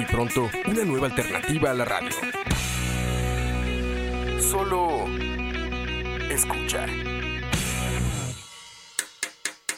[0.00, 2.08] Muy pronto, una nueva alternativa a la radio.
[4.40, 5.04] Solo
[6.30, 6.86] escucha.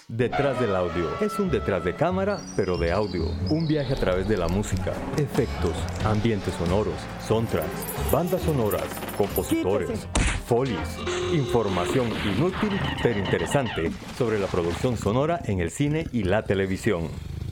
[0.06, 1.10] Detrás del audio.
[1.20, 3.24] Es un detrás de cámara, pero de audio.
[3.51, 5.74] Un viaje a través de la música, efectos,
[6.05, 6.95] ambientes sonoros,
[7.27, 8.87] soundtracks, bandas sonoras,
[9.18, 10.07] compositores,
[10.46, 10.98] folies,
[11.32, 17.09] información inútil pero interesante sobre la producción sonora en el cine y la televisión.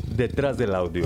[0.07, 1.05] Detrás del audio.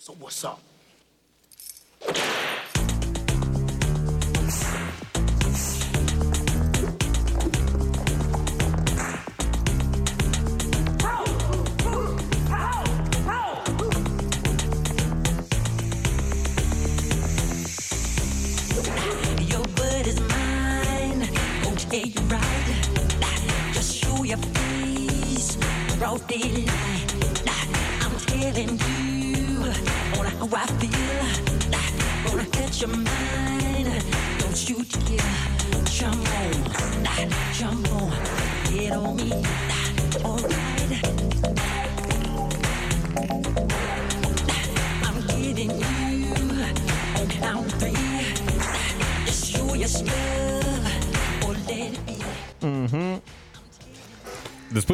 [0.00, 0.69] So what's up?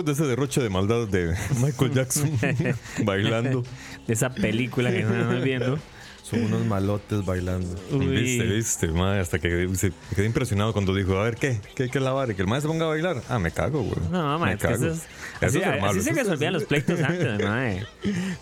[0.06, 2.30] De ese derroche de maldad de Michael Jackson
[3.04, 3.62] bailando.
[4.06, 5.78] De esa película que estamos viendo.
[6.22, 7.68] Son unos malotes bailando.
[7.92, 8.04] Uy.
[8.08, 11.60] Viste, viste, madre, hasta que se- me quedé impresionado cuando dijo, a ver, ¿qué?
[11.76, 12.28] ¿Qué hay que lavar?
[12.32, 13.22] Y que el maestro se ponga a bailar.
[13.28, 13.94] Ah, me cago, güey.
[14.10, 14.74] No, ma, me es que cago.
[14.74, 15.06] eso es, Eso
[15.46, 17.86] así, es normal, así se eso es- resolvían los pleitos antes, mae.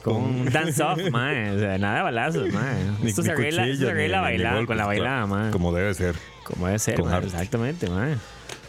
[0.03, 1.51] Con un dance-off, mae.
[1.51, 2.75] O sea, nada de balazos, mae.
[3.03, 5.51] Ni- Esto ni se arregla, se arregla ni- ni bailada, golpes, con la bailada, mae.
[5.51, 6.15] Como, Como debe ser.
[6.59, 7.27] debe ser, arte.
[7.27, 8.15] Exactamente, mae.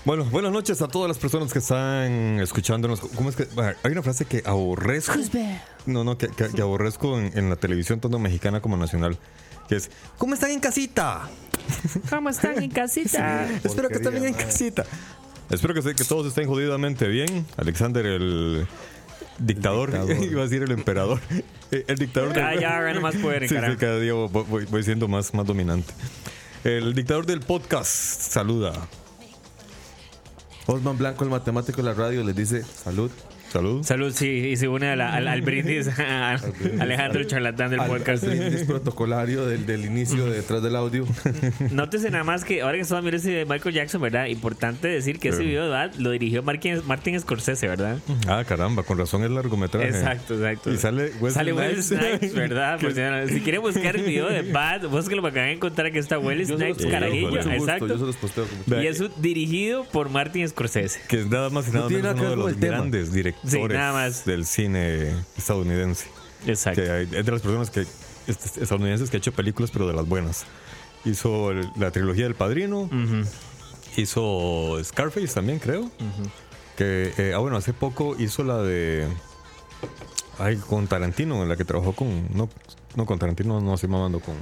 [0.06, 3.00] Bueno, buenas noches a todas las personas que están escuchándonos.
[3.00, 3.48] ¿Cómo es que?
[3.84, 5.16] Hay una frase que aborrezco.
[5.88, 9.18] No, no, que, que- que aborrezco en, en la televisión tanto mexicana como nacional.
[9.68, 9.90] Que es,
[10.20, 11.28] ¿cómo están en casita?
[12.12, 13.50] ¿Cómo están en casita?
[13.64, 14.86] Espero que estén bien en casita.
[15.50, 17.48] Espero que, todos estén jodidamente bien.
[17.58, 18.68] Alexander, el
[19.40, 20.24] dictador, Dictador.
[20.32, 21.20] iba a decir el emperador.
[21.72, 23.80] Eh, El dictador Ya, del- ya, ahora nomás poder, Sí, sí, carajo.
[23.80, 25.92] cada día voy, voy- voy siendo más, más dominante.
[26.64, 28.88] El dictador del podcast saluda.
[30.68, 33.12] Osman Blanco, el matemático de la radio, les dice salud.
[33.56, 33.84] Salud.
[33.84, 36.38] Salud, sí, y se une a la- al, al brindis a
[36.80, 38.24] Alejandro Charlatán del Al- podcast.
[38.26, 41.06] al brindis protocolario del, del inicio de detrás del audio.
[41.72, 44.26] Nótese nada más que ahora que estamos viendo ese de Michael Jackson, ¿verdad?
[44.26, 45.46] Importante decir que ese Sí.
[45.46, 45.94] video ¿verdad?
[45.98, 47.98] lo dirigió Martin, Martin Scorsese, ¿verdad?
[48.28, 49.88] Ah, caramba, con razón el largometraje.
[49.88, 50.74] Exacto, exacto.
[50.74, 52.08] Y sale Wesley Sale Wesley Snipes.
[52.20, 52.80] Snipes, ¿verdad?
[52.82, 52.94] Por
[53.30, 55.04] si, quieren buscar el video de Bad, para
[55.34, 57.40] que van a encontrar que está Wesley Snipes, carajillo.
[57.40, 57.88] Exacto.
[57.88, 58.46] Yo se los posteo
[58.82, 61.00] Y es dirigido por Martin Scorsese.
[61.08, 62.78] Que es nada más y No nada tiene menos uno de los con el tema.
[62.78, 64.26] grandes directores Sí, nada más.
[64.26, 66.08] del cine estadounidense.
[66.48, 66.82] Exacto.
[66.82, 67.82] Que es de las personas que
[68.28, 70.46] est- estadounidenses que ha hecho películas, pero de las buenas.
[71.06, 72.90] Hizo el- la trilogía del Padrino,
[73.98, 75.90] hizo Scarface también, creo.
[76.76, 79.08] Que, eh, ah, bueno, hace poco hizo la de.
[80.38, 82.28] Ay, con Tarantino, en la que trabajó con.
[82.36, 82.50] No,
[82.96, 84.36] no con Tarantino, no estoy mamando con.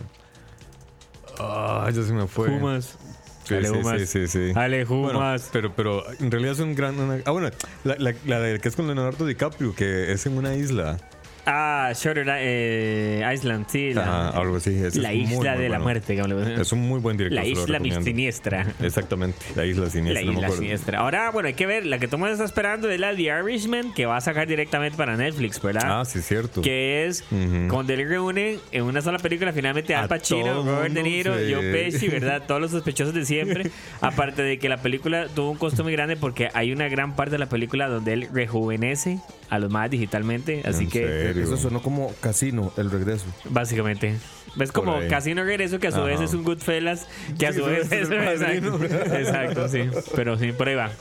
[1.40, 2.50] Ah, ya se me fue.
[2.50, 2.98] Humas.
[3.44, 4.02] Sí, Ale sí, Humas.
[4.02, 4.52] sí, sí, sí.
[4.56, 5.50] Ale Bueno, Humas.
[5.52, 7.00] pero, pero en realidad es un gran.
[7.00, 7.50] una- ah, bueno,
[7.84, 10.98] la, la, la de que es con Leonardo DiCaprio, que es en una isla.
[11.46, 13.94] Ah, Shutter eh, Island, sí.
[13.94, 14.74] La, Ajá, algo así.
[14.76, 16.18] ese la muy, isla muy de la muerte.
[16.62, 17.44] Es un muy buen director.
[17.44, 18.66] La isla siniestra.
[18.82, 20.64] Exactamente, la isla La siniestra.
[20.66, 21.00] isla.
[21.00, 21.86] Ahora, bueno, hay que ver.
[21.86, 24.48] La que todo el mundo está esperando es la The Irishman, que va a sacar
[24.48, 26.02] directamente para Netflix, ¿verdad?
[26.02, 26.62] Ah, sí, cierto.
[26.62, 27.68] que es Ujú.
[27.70, 31.34] cuando él reúne en una sola película finalmente Al A Pacino, todo Robert De Niro.
[31.34, 32.44] Joe Pesci, ¿verdad?
[32.48, 33.70] Todos los sospechosos de siempre.
[34.02, 37.32] Aparte de que la película tuvo un costo muy grande porque hay una gran parte
[37.32, 39.20] de la película donde él rejuvenece
[39.50, 40.62] a los más digitalmente.
[40.66, 41.33] Así ¿En que, serio?
[41.42, 43.26] Eso sonó como Casino, el regreso.
[43.50, 44.16] básicamente,
[44.56, 45.08] ves como ahí.
[45.08, 46.06] Casino Regreso, que a su Ajá.
[46.08, 47.08] vez es un Goodfellas,
[47.40, 47.92] que a Sí, su vez es.
[47.92, 49.90] es el Exacto, exacto, sí.
[50.16, 50.92] Pero sí, por ahí va.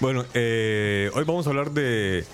[0.00, 2.24] Bueno, eh, hoy vamos a hablar de,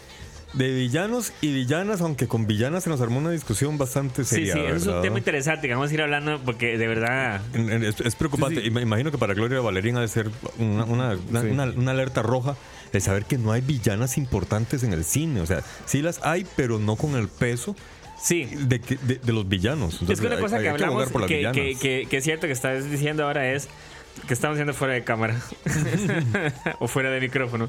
[0.55, 4.53] de villanos y villanas, aunque con villanas se nos armó una discusión bastante Sí, seria.
[4.55, 7.41] sí, eso es un tema interesante que vamos a ir hablando porque de verdad.
[7.55, 8.56] Es, es preocupante.
[8.56, 8.69] Sí, sí.
[8.69, 11.47] Y me imagino que para Gloria Valerín ha de ser una, una- una- Sí.
[11.49, 12.56] una- una alerta roja
[12.93, 15.41] de saber que no hay villanas importantes en el cine.
[15.41, 17.75] O sea, sí las hay, pero no con el peso
[18.23, 20.00] Sí, de, que- de, de los villanos.
[20.09, 22.89] es que una cosa hay que hablamos que, que, que- que es cierto que estás
[22.91, 23.69] diciendo ahora es
[24.26, 25.37] que estamos haciendo fuera de cámara
[26.78, 27.69] o fuera de micrófono.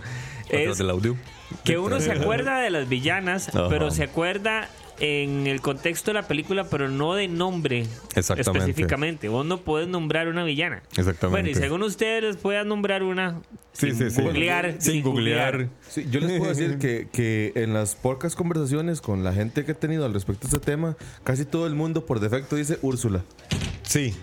[0.50, 1.16] Es del audio.
[1.64, 3.68] que uno se acuerda de las villanas, Ajá.
[3.70, 4.70] pero se acuerda
[5.00, 8.60] en el contexto de la película, pero no de nombre Exactamente.
[8.60, 9.28] específicamente.
[9.28, 10.84] Vos no puedes nombrar una villana.
[10.98, 11.28] Exactamente.
[11.30, 13.42] Bueno, y según ustedes les nombrar una
[13.74, 14.22] Sí, sin sí, sí.
[14.22, 14.76] googlear.
[14.80, 15.68] Sin googlear.
[15.90, 19.74] Sí, yo les puedo decir que, que en las pocas conversaciones con la gente que
[19.74, 20.96] he tenido al respecto de este tema,
[21.26, 23.22] casi todo el mundo por defecto dice Úrsula.
[23.84, 24.16] Sí.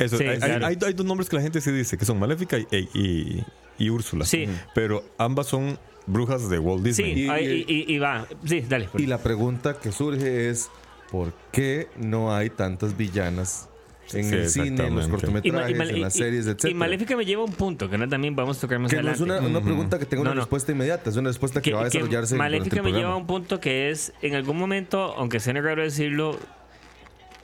[0.00, 0.66] Eso, Sí, hay, hay- claro.
[0.66, 3.44] hay- hay dos nombres que la gente sí dice, que son Maléfica y, y,
[3.78, 4.24] y Úrsula.
[4.24, 4.46] Sí.
[4.74, 7.14] Pero ambas son brujas de Walt Disney.
[7.14, 8.26] Sí, Y- y, y- y va.
[8.44, 8.88] Sí, dale.
[8.96, 10.70] Y la pregunta que surge es,
[11.10, 13.68] ¿por qué no hay tantas villanas
[14.12, 15.06] en Sí, el cine, en los.
[15.06, 16.74] Y cortometrajes, y en las y- series, y etcétera?
[16.74, 19.10] Maléfica me lleva a un punto que no también vamos a tocar más que no
[19.10, 19.44] es adelante.
[19.46, 20.40] una, una pregunta que tenga No, una no.
[20.40, 23.12] respuesta inmediata, es una respuesta que, que, va a que desarrollarse el Maléfica me lleva
[23.12, 26.38] a un punto que es, en algún momento, aunque sea raro decirlo,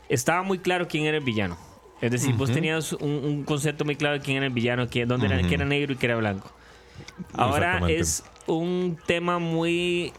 [0.08, 1.56] estaba muy claro quién era el villano.
[2.00, 5.08] Es decir, vos tenías un, un concepto muy claro de quién era el villano, quién,
[5.08, 5.48] dónde era, Ujú.
[5.48, 6.50] que era negro y que era blanco.
[7.32, 10.12] Ahora es un tema muy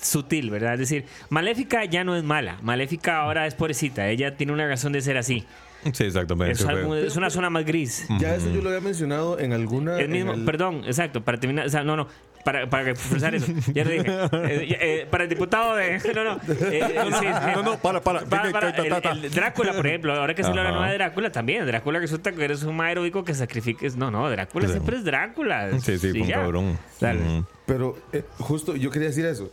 [0.00, 0.74] sutil, ¿verdad?
[0.74, 2.58] Es decir, Maléfica ya no es mala.
[2.62, 4.08] Maléfica ahora es pobrecita.
[4.08, 5.44] Ella tiene una razón de ser así.
[5.92, 6.52] Sí, exactamente.
[6.52, 8.06] Es, algo- es una zona más gris.
[8.20, 9.96] Ya eso yo lo había mencionado en alguna...
[9.98, 12.06] El en mismo, el- perdón, exacto, para terminar, o sea, no, no,
[12.44, 16.40] para, para reforzar eso, ya lo dije, Eh, eh, para el diputado de, no, no,
[16.48, 16.82] eh,
[17.20, 17.50] sí, sí.
[17.54, 18.22] no, no, para, para.
[18.22, 21.98] Para- el, el Drácula, por ejemplo, ahora que se habla nueva de Drácula también, Drácula
[22.00, 24.72] resulta que eres un más heroico que sacrifiques, no, no, Drácula Sí.
[24.72, 25.78] siempre es Drácula.
[25.80, 26.78] Sí, sí, un cabrón.
[27.66, 29.50] Pero eh, justo yo quería decir eso.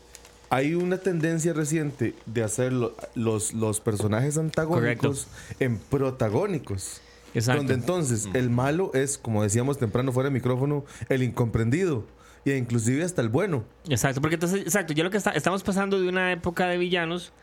[0.52, 5.28] Hay una tendencia reciente de hacer lo- los, los personajes antagónicos
[5.60, 7.02] en protagónicos.
[7.36, 7.60] Exacto.
[7.60, 12.04] Donde entonces el malo es, como decíamos temprano fuera de micrófono, el incomprendido.
[12.46, 13.66] E inclusive hasta el bueno.
[13.90, 17.34] Exacto, porque entonces, exacto, ya lo que está, estamos pasando de una época de villanos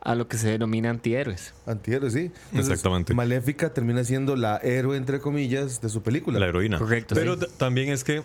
[0.00, 1.54] a lo que se denomina antihéroes.
[1.66, 2.18] Antihéroe, sí.
[2.52, 3.14] Entonces, Exactamente.
[3.14, 6.38] Maléfica termina siendo la héroe, entre comillas, de su película.
[6.38, 6.78] La heroína.
[6.78, 7.46] Correcto, Pero sí.
[7.58, 8.22] también es que,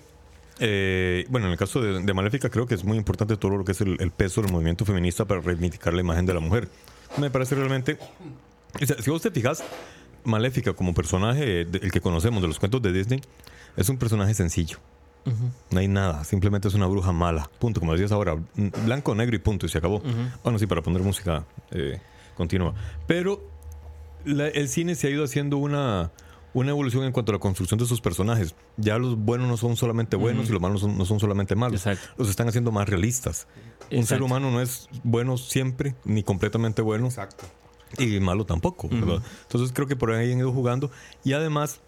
[0.59, 3.65] eh, bueno, en el caso de, de Maléfica, creo que es muy importante todo lo
[3.65, 6.69] que es el, el peso del movimiento feminista para reivindicar la imagen de la mujer.
[7.17, 7.97] Me parece realmente.
[8.81, 9.63] o sea, si vos te fijas,
[10.23, 13.19] Maléfica como personaje, de- el que conocemos de los cuentos de Disney,
[13.75, 14.77] es un personaje sencillo.
[15.71, 17.49] No hay nada, simplemente es una bruja mala.
[17.59, 18.37] Punto, como decías ahora,
[18.85, 20.01] blanco, negro y punto, y se acabó.
[20.43, 21.99] Bueno, sí, para poner música eh,
[22.35, 22.73] continua.
[23.07, 23.41] Pero
[24.25, 26.11] la- el cine se ha ido haciendo una,
[26.53, 28.53] una evolución en cuanto a la construcción de sus personajes.
[28.77, 31.85] Ya los buenos no son solamente buenos y los malos son- no son solamente malos.
[31.85, 32.13] Exacto.
[32.17, 33.47] Los están haciendo más realistas.
[33.91, 37.45] Un ser humano no es bueno siempre, ni completamente bueno, Exacto.
[37.97, 38.87] y malo tampoco.
[38.89, 39.21] ¿verdad?
[39.43, 40.89] Entonces creo que por ahí han ido jugando.
[41.23, 41.79] Y además,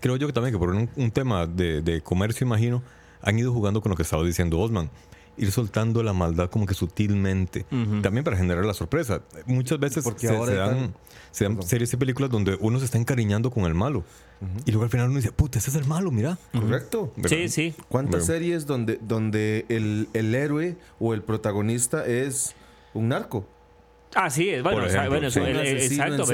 [0.00, 2.82] creo yo que también que por un, un tema de, de comercio, imagino,
[3.22, 4.90] han ido jugando con lo que estaba diciendo Osman.
[5.36, 7.64] ir soltando la maldad como que sutilmente.
[8.02, 9.22] También para generar la sorpresa.
[9.46, 10.94] Muchas veces Porque se, ahora se están- dan,
[11.30, 14.02] se dan series y películas donde uno se está encariñando con el malo.
[14.64, 16.38] Y luego al final uno dice, puta, ese es el malo, mira.
[16.52, 17.12] Correcto.
[17.28, 17.74] Sí, sí.
[17.88, 18.26] ¿Cuántas Bueno.
[18.26, 22.54] series donde, donde el, el héroe o el protagonista es
[22.94, 23.46] un narco?
[24.20, 25.38] Ah, sí, es bueno, ejemplo, bueno, sí.
[25.38, 26.24] eso, exacto.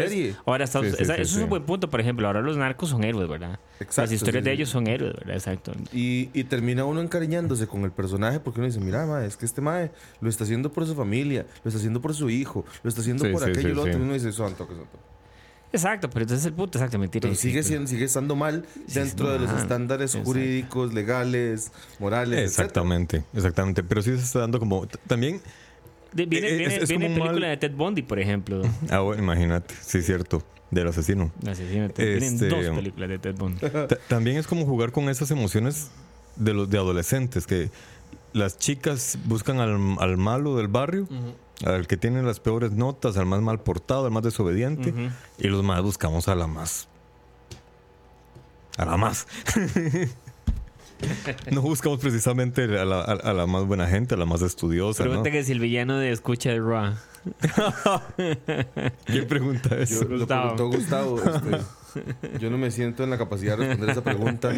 [0.47, 2.57] Ahora estamos, Sí, sí, esa- sí, eso es un buen punto, por ejemplo, ahora los
[2.57, 3.59] narcos son héroes, ¿verdad?
[3.79, 4.55] Exacto, Las historias sí, de sí.
[4.57, 5.35] ellos son héroes, ¿verdad?
[5.37, 5.73] Exacto.
[5.93, 9.45] Y, y termina uno encariñándose con el personaje porque uno dice, mira, ma, es que
[9.45, 9.91] este mae
[10.23, 13.27] lo está haciendo por su familia, lo está haciendo por su hijo, lo está haciendo
[13.27, 13.89] Sí, por sí, aquello sí, y lo sí.
[13.91, 14.01] otro.
[14.01, 14.99] Y uno dice, santo, que santo.
[15.71, 17.21] Exacto, pero entonces el punto, exactamente.
[17.21, 18.65] Pero sigue, siendo, sigue estando mal
[18.95, 20.25] dentro de los estándares Exacto.
[20.31, 22.39] jurídicos, legales, morales.
[22.41, 23.83] Exactamente, exactamente.
[23.83, 24.87] Pero sí se está dando como...
[25.07, 25.43] También...
[26.15, 28.63] De- viene es- viene, es viene película mal- de Ted Bundy, por ejemplo.
[28.91, 29.75] Ah, bueno, imagínate.
[29.83, 30.43] Sí, cierto.
[30.71, 31.31] Del asesino.
[31.47, 33.59] Asesino Este, dos películas de Ted Bundy.
[33.89, 35.91] Ta- También es como jugar con esas emociones
[36.37, 37.71] de los de adolescentes, que
[38.33, 41.07] las chicas buscan al, al malo del barrio,
[41.65, 44.93] al que tiene las peores notas, al más mal portado, al más desobediente,
[45.39, 46.89] y los más buscamos a la más.
[48.77, 49.29] A la más.
[51.51, 55.03] no buscamos precisamente a la, a- a la más buena gente, a la más estudiosa.
[55.05, 55.11] ¿no?
[55.11, 56.95] Pregunta que si el villano de escucha de Raw.
[59.07, 60.03] ¿Quién pregunta eso?
[60.03, 60.55] Yo, lo Gustavo.
[60.57, 61.21] preguntó Gustavo.
[61.23, 64.53] este, yo no me siento en la capacidad de responder esa pregunta.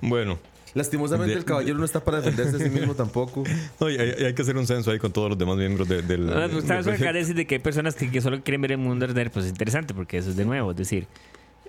[0.00, 0.38] Bueno,
[0.74, 3.42] Lastimosamente, De- el caballero no está para defenderse a sí mismo tampoco.
[3.80, 5.88] no, y hay, y hay que hacer un censo ahí con todos los demás miembros
[5.88, 6.26] de- del.
[6.26, 8.78] No, eso del- acá decir de que hay personas que, que solo quieren ver el
[8.78, 11.06] mundo arder, pues es interesante porque eso es de nuevo, es decir,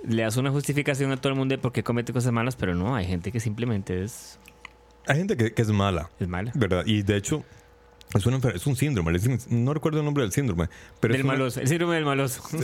[0.07, 2.75] le das una justificación a todo el mundo de por qué comete cosas malas, pero
[2.75, 4.39] no, hay gente que simplemente es,
[5.07, 6.09] Hay gente que, que es mala.
[6.19, 6.51] es mala.
[6.55, 6.83] ¿Verdad?
[6.85, 7.43] Y de hecho,
[8.15, 9.11] es, una es un síndrome.
[9.49, 10.67] no recuerdo el nombre del síndrome.
[10.99, 12.41] Pero Del una- maloso, el síndrome del maloso.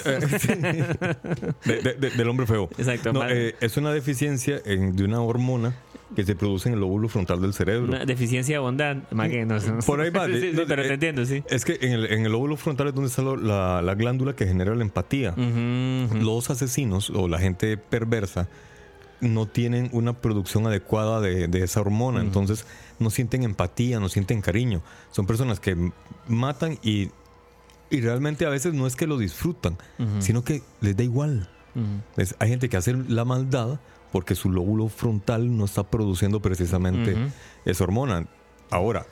[1.66, 2.70] de- de- de- del hombre feo.
[2.78, 5.76] Exacto, No, eh, es una deficiencia en- de una hormona
[6.16, 7.88] que se produce en el lóbulo frontal del cerebro.
[7.90, 9.58] Una deficiencia de bondad, más que no.
[9.86, 10.28] Por ahí va.
[10.36, 11.44] Sí, sí, no, pero eh, te entiendo, sí.
[11.50, 14.36] Es que en el, en el lóbulo frontal es donde está lo- la, la glándula
[14.36, 15.34] que genera la empatía.
[16.14, 18.48] Los asesinos o la gente perversa
[19.22, 22.66] no tienen una producción adecuada de, de esa hormona, entonces
[23.00, 24.82] no sienten empatía, no sienten cariño.
[25.12, 25.76] Son personas que
[26.28, 27.10] matan y,
[27.90, 29.78] y realmente a veces no es que lo disfrutan,
[30.20, 31.50] sino que les da igual.
[32.18, 33.80] Es- hay gente que hace la maldad
[34.16, 37.18] porque su lóbulo frontal no está produciendo precisamente
[37.66, 38.26] esa hormona.
[38.72, 39.06] Ahora,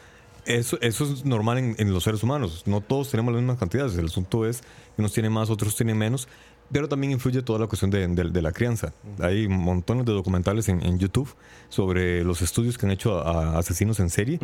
[0.46, 2.64] eso, eso es normal en, en los seres humanos.
[2.68, 3.98] No todos tenemos las mismas cantidades.
[3.98, 6.30] El asunto es que unos tienen más, otros tienen menos.
[6.72, 8.94] Pero también influye toda la cuestión de, de- de la crianza.
[9.20, 11.36] Hay montones de documentales en, en YouTube
[11.68, 14.40] sobre los estudios que han hecho a, a asesinos en serie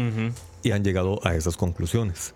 [0.61, 2.35] y han llegado a esas conclusiones.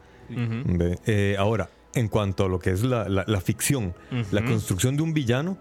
[1.05, 3.93] eh, ahora, en cuanto a lo que es la, la- la ficción,
[4.31, 5.57] la construcción de un villano,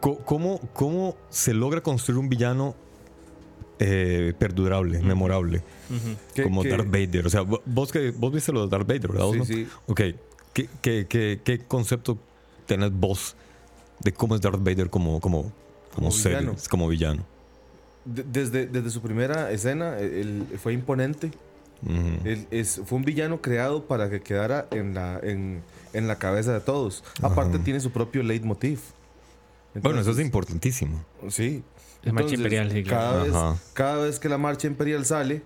[0.00, 2.74] ¿cómo, cómo se logra construir un villano
[3.78, 5.62] eh, perdurable, memorable?
[6.34, 7.26] Que- como que- Darth Vader.
[7.26, 9.30] O sea, vo- vos, que, vos viste lo de Darth Vader, ¿verdad?
[9.32, 9.54] Sí, ¿Vos no?
[9.54, 9.68] sí.
[9.86, 10.00] Ok,
[10.52, 12.16] ¿Qué, qué, qué, qué concepto
[12.66, 13.34] tenés vos
[14.00, 15.52] de cómo es Darth Vader como, como, como,
[15.94, 16.56] Como ser, villano.
[16.70, 17.24] como villano?
[18.04, 21.32] De- desde, desde su primera escena, él fue imponente.
[21.82, 22.28] Ujú.
[22.28, 25.62] Él es, fue un villano creado para que quedara en la, en,
[25.92, 27.02] en la cabeza de todos.
[27.20, 28.80] Aparte, tiene su propio leitmotiv.
[29.82, 31.04] Bueno, eso es importantísimo.
[31.28, 31.62] Sí.
[32.02, 33.00] La marcha imperial, sí, claro.
[33.10, 33.56] cada, vez, Ajá.
[33.72, 35.42] cada vez que la marcha imperial sale,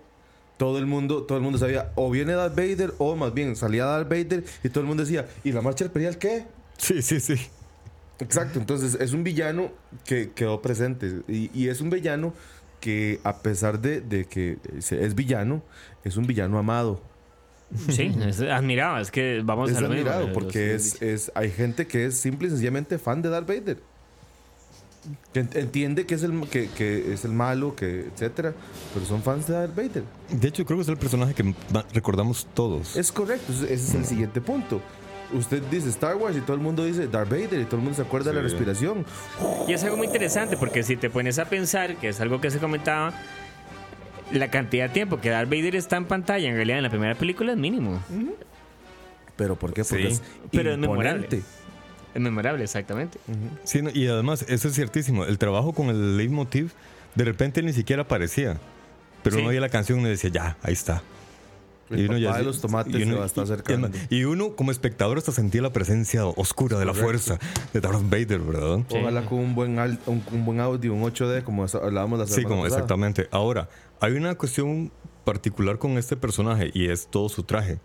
[0.56, 3.84] todo el mundo, todo el mundo sabía, o viene Darth Vader, o más bien salía
[3.84, 6.46] Darth Vader, y todo el mundo decía, ¿y la marcha imperial qué?
[6.76, 7.34] Sí, sí, sí.
[8.18, 9.70] Exacto, entonces es un villano
[10.04, 11.20] que quedó presente.
[11.28, 12.34] Y, y es un villano
[12.80, 15.62] que, a pesar de, de que es villano,
[16.02, 17.00] es un villano amado.
[17.90, 18.98] Sí, es admirado.
[18.98, 21.86] Es que vamos es a lo mismo, admirado los- porque los- es, es, hay gente
[21.86, 23.78] que es simple y sencillamente fan de Darth Vader.
[25.34, 28.52] Entiende que es el, que, que es el malo, que etcétera,
[28.94, 30.02] pero son fans de Darth Vader.
[30.30, 31.54] De hecho, creo que es el personaje que
[31.94, 32.96] recordamos todos.
[32.96, 34.80] Es correcto, ese es el siguiente punto.
[35.32, 37.94] Usted dice Star Wars y todo el mundo dice Darth Vader y todo el mundo
[37.94, 39.04] se acuerda de la respiración.
[39.66, 42.50] Y es algo muy interesante porque si te pones a pensar, que es algo que
[42.50, 43.12] se comentaba,
[44.32, 47.14] la cantidad de tiempo que Darth Vader está en pantalla en realidad en la primera
[47.14, 48.00] película es mínimo.
[49.36, 49.84] ¿Pero por qué?
[49.84, 50.12] Porque Sí.
[50.14, 51.36] es Pero es imponente.
[51.36, 51.42] memorable.
[52.14, 53.18] Es memorable, exactamente.
[53.64, 55.24] Sí, no, y además, eso es ciertísimo.
[55.24, 56.72] El trabajo con el leitmotiv,
[57.14, 58.58] de repente ni siquiera aparecía.
[59.22, 59.40] Pero Sí.
[59.40, 61.02] uno oía la canción y uno decía, ya, ahí está.
[61.90, 63.90] El papá ya de los tomates y se uno- va a estar y- y acercando.
[64.10, 67.38] Y, uno, como espectador, hasta sentía la presencia oscura de la fuerza
[67.72, 68.80] de Darth Vader, ¿verdad?
[68.90, 72.36] Ojalá con un buen, al- un, un buen audio, un 8D, como hablábamos la semana
[72.42, 72.78] Sí, como pasada.
[72.80, 73.28] exactamente.
[73.30, 73.68] Ahora,
[74.00, 74.92] hay una cuestión
[75.24, 77.78] particular con este personaje y es todo su traje.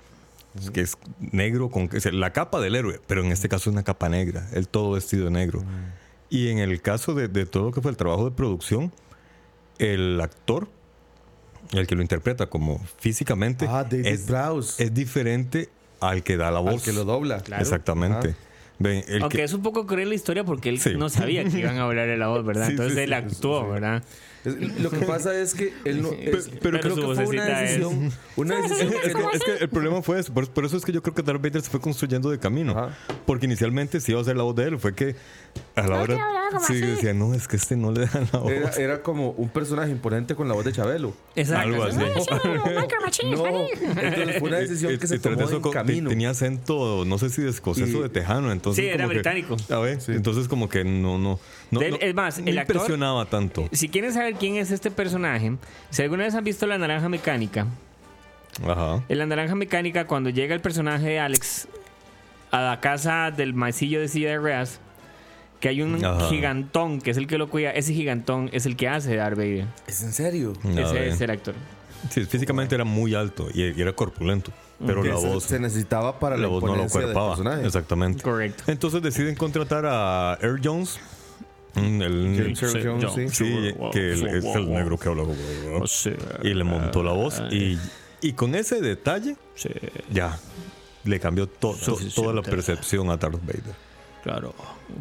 [0.74, 3.84] Que es negro con es la capa del héroe, pero en este caso es una
[3.84, 5.64] capa negra, el todo vestido de negro.
[6.30, 8.92] Y en el caso de, de todo lo que fue el trabajo de producción,
[9.80, 10.68] el actor
[11.72, 15.70] el que lo interpreta como físicamente, Ah, David es, es diferente
[16.00, 16.74] al que da la voz.
[16.76, 17.42] Al que lo dobla.
[17.60, 18.36] Exactamente.
[18.80, 20.92] Ven, el Aunque que- es un poco cruel la historia porque él Sí.
[20.98, 22.66] no sabía que iban a hablarle la voz, ¿verdad?
[22.68, 24.04] Sí, Entonces sí, él sí, actuó, ¿verdad?
[24.46, 26.12] Es- lo que pasa es que él no.
[26.12, 28.12] es- pero creo su que fue una vocecita es- decisión.
[28.36, 30.34] Una decisión Es que es que el problema fue eso.
[30.34, 32.72] Por, por eso es que yo creo que Darth Vader se fue construyendo de camino.
[32.74, 32.98] Ajá.
[33.26, 34.80] Porque inicialmente sí iba a ser la voz de él.
[34.80, 35.16] Fue que
[35.76, 36.20] a la hora.
[36.68, 38.52] Sí, decía, no, es que este no le dan la voz.
[38.52, 41.14] era, era como un personaje imponente con la voz de Chabelo.
[41.36, 41.62] Exacto.
[41.70, 41.98] Algo así.
[41.98, 42.06] No,
[43.48, 46.10] entonces fue una decisión que se tomó de eso en camino.
[46.10, 48.52] tenía acento, no sé si de escocés o de tejano.
[48.52, 49.58] Entonces Sí, era como que- británico.
[49.70, 51.40] a ver, entonces como que no, no.
[51.72, 53.68] no, De él- no- es más, no el actor- impresionaba tanto.
[53.72, 55.54] Si quieren saber quién es este personaje,
[55.90, 57.66] si alguna vez han visto La Naranja Mecánica,
[58.68, 59.04] Ajá.
[59.10, 61.68] en La Naranja Mecánica, cuando llega el personaje de Alex
[62.52, 64.80] a la casa del maecillo de silla de ruedas,
[65.60, 66.28] que hay un Ajá.
[66.28, 69.66] gigantón que es el que lo cuida, ese gigantón es el que hace Darth Vader.
[69.88, 70.54] ¿Es en serio?
[70.64, 71.56] Ese es el actor.
[72.10, 74.52] Sí, físicamente era muy alto y, era corpulento.
[74.86, 75.46] Pero Que la voz.
[75.46, 77.30] se necesitaba para la la, voz no lo cuerpaba.
[77.36, 77.66] personaje.
[77.66, 78.22] Exactamente.
[78.22, 78.66] Correcto.
[78.68, 81.00] Entonces deciden contratar a Air Jones.
[81.76, 83.46] Mm, El, James Earl Jones, sí.
[83.46, 85.24] sí, que el- es el negro que habla.
[86.44, 87.42] Y le montó la voz.
[87.52, 87.78] Y,
[88.22, 89.36] y con ese detalle,
[90.12, 90.40] ya
[91.04, 93.76] le cambió to- to- toda la percepción a Darth Vader.
[94.24, 94.56] Claro,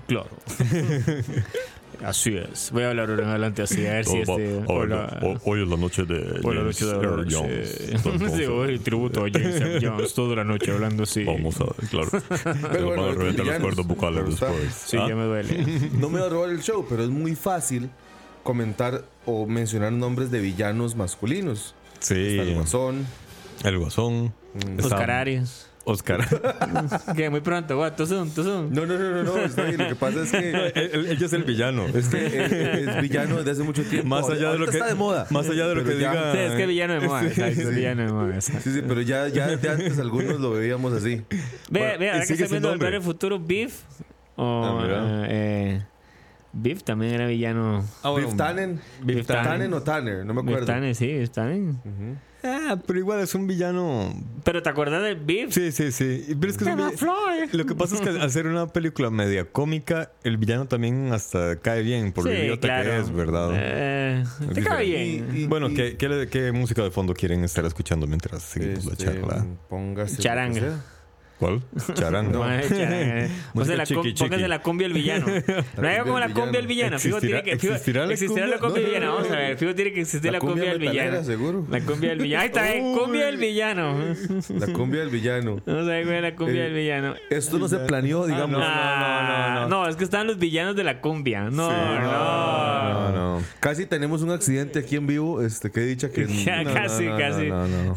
[0.08, 0.30] claro.
[2.04, 2.70] así es.
[2.72, 4.62] Voy a hablar ahora en adelante así, a ver si este...
[4.66, 5.38] hola.
[5.44, 7.26] hoy es la noche de Hoy la noche de.
[7.30, 8.32] Jones.
[8.36, 11.24] Sí, hoy tributo a James Earl Jones toda la noche hablando así.
[11.24, 12.08] Vamos a, claro.
[12.72, 14.74] Pero bueno, van a reventar villanos, cuerdas vocales después.
[14.86, 15.06] Sí, ¿Ah?
[15.08, 15.66] ya me duele.
[15.98, 17.90] No me va a robar el show, pero es muy fácil
[18.42, 21.74] comentar o mencionar nombres de villanos masculinos.
[22.00, 23.06] Sí, Está el Guasón.
[23.64, 24.34] el guasón.
[24.82, 25.68] Oscar Arias.
[25.84, 26.20] Oscar.
[27.16, 27.92] Que muy pronto, what?
[27.94, 28.72] Tú son, tú son.
[28.72, 29.78] No, no, no, no, no, está bien.
[29.78, 31.86] Lo que pasa es que Él- Ella es el villano.
[31.88, 34.08] es, que es, es villano desde hace mucho tiempo.
[34.08, 35.26] Más allá de lo que está de moda.
[35.30, 36.32] Más allá de lo Pero que ya- diga.
[36.32, 38.34] Sí, es que villano de moda, exacto, villano de moda.
[38.34, 38.62] exacto.
[38.62, 41.22] Sí, sí, pero ya, ya desde antes algunos lo veíamos así.
[41.30, 42.68] Ve, Bueno, ve, ahora que estoy viendo.
[42.70, 43.80] Volver al futuro, Beef.
[44.36, 45.82] O, Ah, eh,
[46.52, 47.84] Beef también era villano.
[48.02, 48.80] Ah, bueno, Biff Tannen.
[49.02, 49.72] Biff Tannen.
[49.74, 50.66] O Tanner, no me acuerdo.
[50.66, 51.78] Tannen, sí, Beef Tannen.
[52.44, 54.12] Ah, pero igual es un villano.
[54.44, 55.52] Pero ¿te acuerdas del Beef?
[55.52, 56.34] Sí, sí, sí.
[56.40, 59.10] Pero es que es un vill- Lo que pasa es que al hacer una película
[59.10, 62.90] media cómica, el villano también hasta cae bien por lo Sí, idiota claro.
[62.90, 63.50] que es, ¿verdad?
[63.54, 65.28] Eh, te cae bien.
[65.34, 68.42] Y- y- bueno, y- ¿qué, qué, le- qué música de fondo quieren estar escuchando mientras
[68.42, 69.46] seguimos la Este, charla?
[69.68, 70.16] Póngase.
[70.16, 70.22] lo
[71.42, 71.62] que Charanga.
[71.62, 71.78] sea.
[71.82, 71.94] ¿Cuál?
[71.96, 72.38] Charanga.
[72.38, 73.28] Mae, charanga.
[73.54, 74.22] Póngase la, chiqui, chiqui.
[74.24, 75.26] póngase la cumbia el villano.
[75.76, 76.98] No hay como la del cumbia el villano.
[76.98, 78.74] Fijo ¿Existirá- tiene que, fijo- existirá la existirá la cumbia?
[78.74, 79.06] cumbia del No, villano.
[79.06, 79.22] no, no.
[79.22, 79.58] Vamos a ver.
[79.58, 81.24] Fijo tiene que existir La la cumbia cumbia del villano.
[81.24, 81.66] seguro.
[81.70, 82.40] La cumbia del villano.
[82.42, 83.98] Ahí está, eh, cumbia del villano.
[84.58, 85.62] La cumbia del villano.
[85.66, 87.14] Vamos a ver cuál es la cumbia Eh, del villano.
[87.30, 88.60] Esto no se planeó, digamos.
[88.64, 91.44] Ah, no, es que están los villanos de la cumbia.
[91.50, 92.02] No, no.
[92.02, 93.42] No, no.
[93.60, 95.42] Casi tenemos un accidente aquí en vivo.
[95.42, 96.26] Este, que he dicho que.
[96.26, 97.46] Ya, No, casi, no, no, casi.
[97.48, 97.94] No, no.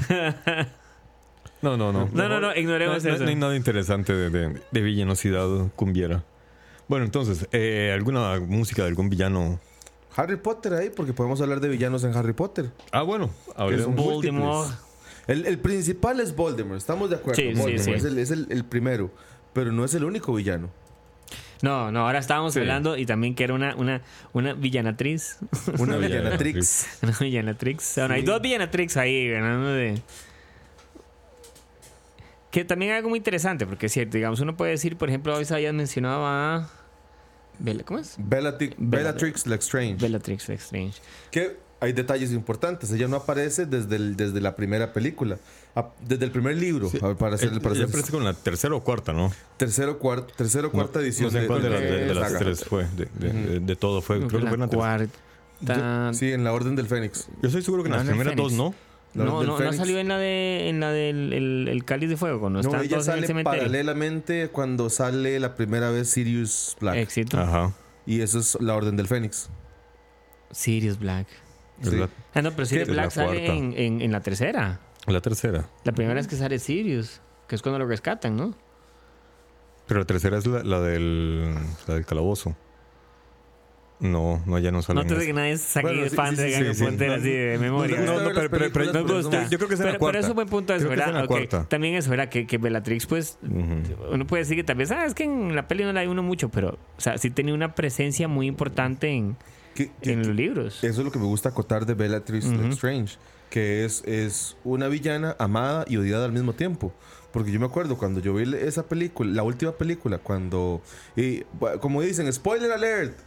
[1.66, 2.10] No, no, no.
[2.14, 3.24] No, no, no, ignoremos No, no- eso.
[3.24, 6.24] no hay nada interesante de, de, de villanosidad cumbiera.
[6.88, 9.60] Bueno, entonces, eh, ¿alguna música de algún villano?
[10.16, 12.70] Harry Potter ahí, porque podemos hablar de villanos en Harry Potter.
[12.92, 13.32] Ah, bueno.
[13.56, 13.96] hablemos.
[13.96, 14.70] Voldemort.
[15.28, 17.42] El, el principal es Voldemort, estamos de acuerdo.
[17.42, 17.92] Sí, sí, Voldemort sí.
[17.94, 19.10] Es, el, es el- el primero,
[19.54, 20.70] pero no es el único villano.
[21.64, 22.60] No, no, ahora estábamos Sí.
[22.60, 25.40] hablando y también que era una, una, una villanatriz.
[25.80, 27.00] Una villanatrix.
[27.02, 27.94] Una villanatrix.
[27.98, 29.32] Bueno, hay dos villanatrix ahí.
[29.32, 30.00] Uno de...
[32.56, 35.36] Que también es algo muy interesante, porque es cierto, digamos, uno puede decir, por ejemplo,
[35.36, 36.70] hoy habías mencionado a...
[37.60, 38.16] Bella- ¿Cómo es?
[38.18, 39.98] Bellatrix, Bellatrix Lestrange.
[40.02, 40.94] Bellatrix Lestrange.
[41.32, 42.90] que hay detalles importantes.
[42.94, 45.38] Ella no aparece desde, el- desde la primera película.
[45.76, 46.90] A- Desde el primer libro.
[47.02, 49.34] a ver, para hacer, para aparece con la tercera o cuarta, ¿no?
[49.58, 52.22] tercero, cuarto, tercero cuarta No- edición No sé de, cuál de, las- de- de la
[52.22, 52.86] las tres fue.
[52.96, 54.16] De, de- de- de todo fue.
[54.20, 56.14] Creo que fue en la cuarta...
[56.14, 57.28] Sí, en la Orden del Fénix.
[57.42, 58.74] Yo estoy seguro que en las primeras dos no.
[59.16, 62.40] No, no, no salió en la de en la del el, el cáliz de fuego,
[62.42, 63.60] cuando No, están ella todos en el sale cementerio.
[63.62, 66.96] paralelamente cuando sale la primera vez Sirius Black.
[66.98, 67.40] Éxito.
[67.40, 67.72] Ajá.
[68.06, 69.50] Y eso es la Orden del Fénix.
[70.52, 71.28] Sirius Black.
[71.82, 71.96] Es Sí.
[71.98, 74.80] la, Ah, no, pero Sirius Black sale en, en la tercera.
[75.08, 75.70] la tercera.
[75.84, 78.54] La primera es que sale Sirius, que es cuando lo rescatan, ¿no?
[79.88, 81.54] Pero la tercera es la, la del,
[81.88, 82.56] la del calabozo.
[84.00, 85.00] No, no, ya no sale.
[85.02, 86.84] No te digas que nadie es aquí Bueno, sí, fan sí, de sí, Gary sí.
[86.84, 88.00] Potter así de memoria.
[88.02, 89.50] No, no, las pero- pero- películas, Nos pero gusta.
[89.50, 90.12] Yo creo que es en la pero, cuarta.
[90.18, 91.08] pero es un buen punto eso, es ¿verdad?
[91.10, 91.64] en la Ok, cuarta.
[91.70, 92.28] También eso, ¿verdad?
[92.30, 94.14] Que, que Bellatrix, pues, Ujú.
[94.14, 96.08] uno puede decir que tal vez, ah, es que en la peli no la hay
[96.08, 99.38] uno mucho, pero, o sea, sí tenía una presencia muy importante en,
[99.76, 100.84] Que- que- en los libros.
[100.84, 103.16] Eso es lo que me gusta acotar de Bellatrix Lestrange,
[103.50, 106.94] que es, es una villana amada y odiada al mismo tiempo.
[107.32, 110.82] Porque yo me acuerdo cuando yo vi esa película, la última película, cuando,
[111.18, 111.42] y,
[111.82, 113.18] como dicen, spoiler alert,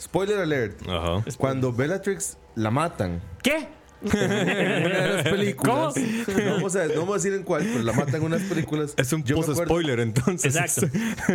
[0.00, 1.24] spoiler alert, Ajá.
[1.38, 3.68] cuando Bellatrix la matan, ¿Qué?
[4.02, 5.94] En una de las películas.
[5.94, 6.38] ¿Cómo?
[6.42, 8.94] No vamos, a, no vamos a decir en cuál, pero la matan en unas películas.
[8.96, 10.56] Es un Yo me post acuerdo- spoiler entonces.
[10.56, 10.88] Exacto.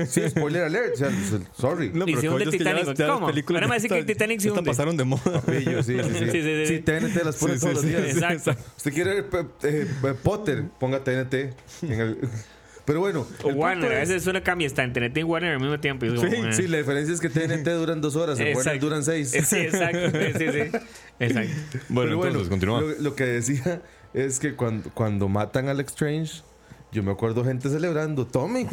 [0.09, 0.95] Sí, spoiler alert.
[0.95, 1.11] O sea,
[1.55, 1.91] sorry.
[1.93, 2.87] No, pero es que ya Titanic.
[2.87, 3.27] las- ya las ¿Cómo?
[3.27, 4.71] películas Van a decir que esta- Titanic se esta hunde.
[4.71, 5.41] pasaron de moda.
[5.45, 6.25] Pillo, sí, sí, sí.
[6.31, 6.79] Sí, sí, sí.
[6.79, 8.13] TNT las pone Sí, todos sí, los sí.
[8.13, 8.31] días.
[8.31, 8.63] Exacto.
[8.77, 11.53] Usted quiere ver pe- eh, eh, Potter, ponga TNT.
[11.83, 12.17] en el-
[12.85, 13.25] Pero bueno.
[13.43, 15.79] O Warner, punto a es- veces uno cambia, está en TNT y Warner al mismo
[15.79, 16.05] tiempo.
[16.05, 19.03] es como, Sí, sí, la diferencia es que TNT duran dos horas, en Warner duran
[19.03, 19.31] seis.
[19.45, 20.11] Sí, exacto.
[20.37, 20.77] Sí, sí.
[21.19, 21.79] Exacto.
[21.89, 22.81] Bueno, Pero entonces, continúa.
[22.81, 23.81] Lo, lo que decía
[24.13, 26.41] es que cuando, cuando matan al Strange,
[26.91, 28.25] yo me acuerdo gente celebrando.
[28.27, 28.67] Tome,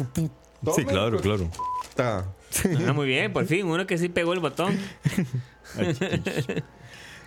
[0.75, 1.49] Sí, claro, claro.
[1.89, 2.25] puta".
[2.87, 4.77] Ah, muy bien, por fin, uno que sí pegó el botón.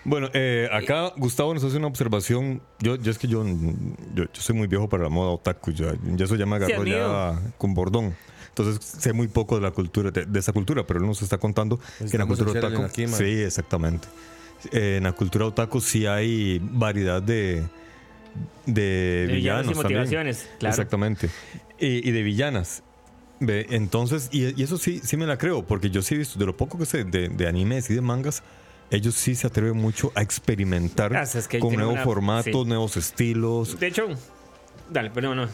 [0.07, 2.63] Bueno, eh, acá Gustavo nos hace una observación.
[2.79, 3.45] Yo, yo es que yo,
[4.15, 5.73] yo, yo soy muy viejo para la moda otaku.
[5.73, 8.15] Ya, ya eso ya me agarró Sí, ya con bordón.
[8.49, 11.39] Entonces sé muy poco de la cultura, de, de esa cultura, pero él nos está
[11.39, 12.83] contando que en la cultura otaku.
[12.83, 14.07] aquí, sí, exactamente.
[14.73, 17.65] Eh, en la cultura otaku sí hay variedad de,
[18.65, 19.83] de, De villanos y también.
[20.01, 20.73] motivaciones, claro.
[20.73, 21.29] Exactamente.
[21.81, 22.83] Y, y de villanas.
[23.41, 26.47] Entonces, y, y eso sí, sí me la creo, porque yo sí he visto, de
[26.47, 28.43] lo poco que sé de, de animes y de mangas,
[28.91, 32.65] ellos sí se atreven mucho a experimentar Ah, es que con nuevos una- formatos, sí.
[32.69, 33.79] nuevos estilos.
[33.81, 34.07] De hecho,
[34.91, 35.49] dale, perdón, no.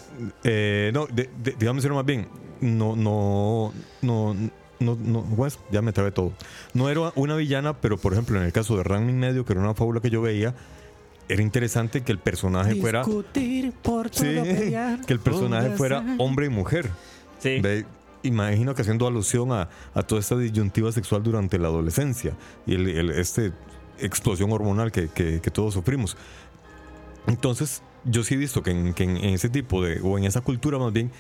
[0.45, 2.29] Eh, no, de, de- digamos más bien,
[2.61, 4.35] no, no, no,
[4.81, 6.33] no, no, pues, ya me trabé todo.
[6.75, 9.61] No era una villana, pero por ejemplo, en el caso de Ranmin Medio, que era
[9.63, 10.55] una fábula que yo veía,
[11.29, 13.05] era interesante que el personaje fuera.
[13.05, 14.43] Sí,
[15.07, 16.91] que el personaje fuera hombre y mujer.
[17.39, 17.61] Sí.
[18.23, 22.89] Imagino que haciendo alusión a, a toda esta disyuntiva sexual durante la adolescencia y el,
[22.89, 23.53] el- este
[23.99, 26.17] explosión hormonal que, que- que todos sufrimos.
[27.27, 30.25] Entonces, yo sí he visto que en, que en- en ese tipo de, o en
[30.25, 31.11] esa cultura más bien,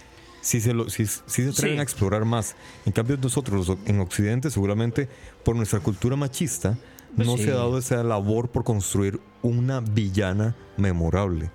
[0.41, 1.81] sí se, lo, sí, sí se atreven Sí.
[1.81, 2.57] a explorar más.
[2.87, 5.09] En cambio, nosotros en Occidente, seguramente
[5.45, 6.77] por nuestra cultura machista,
[7.15, 11.51] Pues no se ha dado esa labor por construir una villana memorable.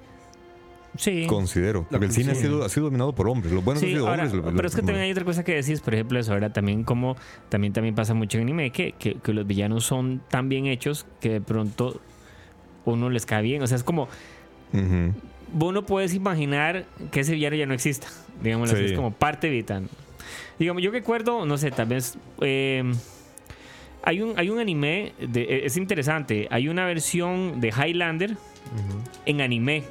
[0.97, 1.25] Sí.
[1.27, 1.87] Considero.
[1.89, 3.53] Porque el cine ha sido, ha sido dominado por hombres.
[3.53, 4.53] Los buenos han Sí, sido ahora, hombres.
[4.55, 6.51] pero es que también hay otra cosa que decís, por ejemplo, eso, ¿verdad?
[6.51, 7.15] También como
[7.49, 11.05] también, también pasa mucho en anime, que, que, que los villanos son tan bien hechos
[11.21, 12.01] que de pronto
[12.85, 13.61] uno les cae bien.
[13.61, 14.03] O sea, es como,
[14.73, 15.13] Ujú.
[15.53, 18.07] vos no puedes imaginar que ese villano ya no exista.
[18.41, 18.75] Digamos, Sí.
[18.77, 19.87] es como parte vital.
[20.59, 22.17] Digamos, yo recuerdo, no sé, tal vez...
[22.41, 22.83] eh,
[24.03, 28.37] hay un, hay un anime, de, eh, es interesante, hay una versión de Highlander
[29.25, 29.83] en anime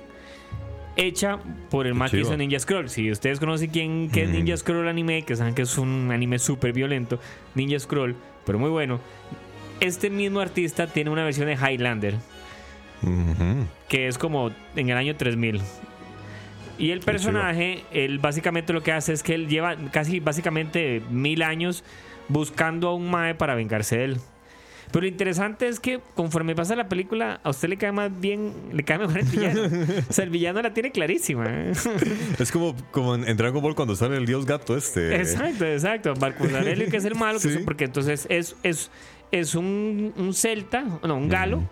[0.97, 1.39] hecha
[1.71, 2.37] por el hizo chiva.
[2.37, 2.89] Ninja Scroll.
[2.89, 4.29] Si ustedes conocen quién es.
[4.29, 7.21] Ninja Scroll anime, que saben que es un anime súper violento,
[7.55, 9.01] Ninja Scroll, pero muy bueno.
[9.81, 12.15] Este mismo artista tiene una versión de Highlander
[13.89, 15.61] que es como en el año 3000.
[16.79, 21.43] Y el personaje, él básicamente lo que hace es que él lleva casi básicamente mil
[21.43, 21.85] años
[22.29, 24.17] buscando a un Mae para vengarse de él.
[24.97, 28.55] Pero lo interesante es que conforme pasa la película, a usted le cae más bien,
[28.73, 29.61] le cae mejor el villano.
[30.09, 31.45] o sea, el villano la tiene clarísima.
[31.47, 31.73] ¿eh?
[32.39, 35.17] Es como, como en, Dragon Ball cuando sale el dios gato este.
[35.17, 36.15] Exacto, exacto.
[36.19, 37.59] Marcus Aurelio, que es el malo, que Sí.
[37.59, 38.91] es- porque entonces es, es,
[39.33, 41.69] es un, un celta, no, un galo,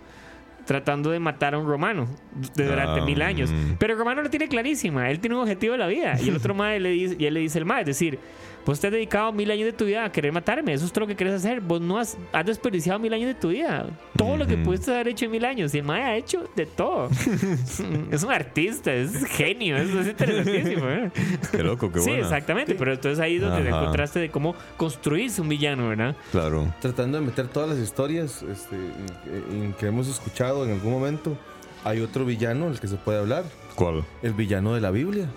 [0.67, 2.07] tratando de matar a un romano
[2.55, 3.49] de durante Ah, mil años.
[3.51, 3.73] mm.
[3.79, 6.15] Pero el romano lo tiene clarísima, él tiene un objetivo de la vida.
[6.21, 8.19] Y el otro madre le dice, y él le dice el madre, es decir,
[8.65, 11.01] vos te has dedicado mil años de tu vida a querer matarme, eso es todo
[11.01, 11.61] lo que quieres hacer.
[11.61, 13.85] Vos no has, has desperdiciado mil años de tu vida.
[14.17, 15.73] Todo lo que pudiste haber hecho en mil años.
[15.75, 17.09] Y el madre ha hecho de todo.
[18.11, 20.89] es un artista, es genio, eso es interesantísimo.
[20.89, 21.11] ¿eh?
[21.51, 22.23] Qué loco, qué Sí, buena.
[22.23, 23.79] exactamente, pero entonces ahí es donde Ajá.
[23.79, 26.15] el contraste de cómo construirse un villano, ¿verdad?
[26.31, 26.73] Claro.
[26.81, 31.37] Tratando de meter todas las historias este, en- en que hemos escuchado en algún momento.
[31.83, 33.43] Hay otro villano del que se puede hablar.
[33.75, 34.03] ¿Cuál?
[34.23, 35.27] El villano de la Biblia.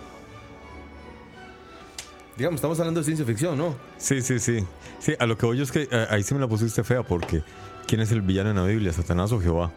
[2.38, 3.74] Digamos, estamos hablando de ciencia ficción, ¿no?
[3.98, 4.64] Sí, sí, sí.
[5.00, 7.02] Sí, a lo que voy yo es que eh, ahí sí me la pusiste fea
[7.02, 7.42] porque
[7.86, 8.92] ¿quién es el villano en la Biblia?
[8.92, 9.72] ¿Satanás o Jehová?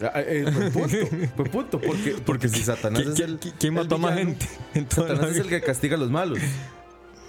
[0.00, 0.96] Ah, eh, buen punto,
[1.36, 3.38] buen punto, porque, porque si Satanás ¿Qui- es el.
[3.40, 4.46] qui- ¿Quién el mató a más gente?
[4.88, 6.38] Satanás es el que castiga a los malos,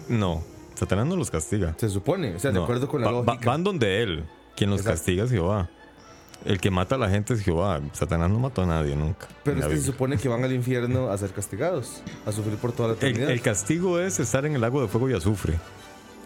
[0.10, 0.44] No,
[0.76, 1.76] Satanás no los castiga.
[1.78, 2.36] se supone.
[2.36, 4.24] O sea, de No, acuerdo con la va- van donde él.
[4.56, 4.98] Quien los Exacto.
[5.00, 5.70] castiga es Jehová.
[6.46, 7.82] El que mata a la gente es Jehová.
[7.94, 9.28] Satanás no mató a nadie nunca.
[9.44, 12.72] Pero es que se supone que van al infierno a ser castigados, a sufrir por
[12.72, 13.32] toda la eternidad.
[13.32, 15.56] el castigo es estar en el lago de fuego y azufre.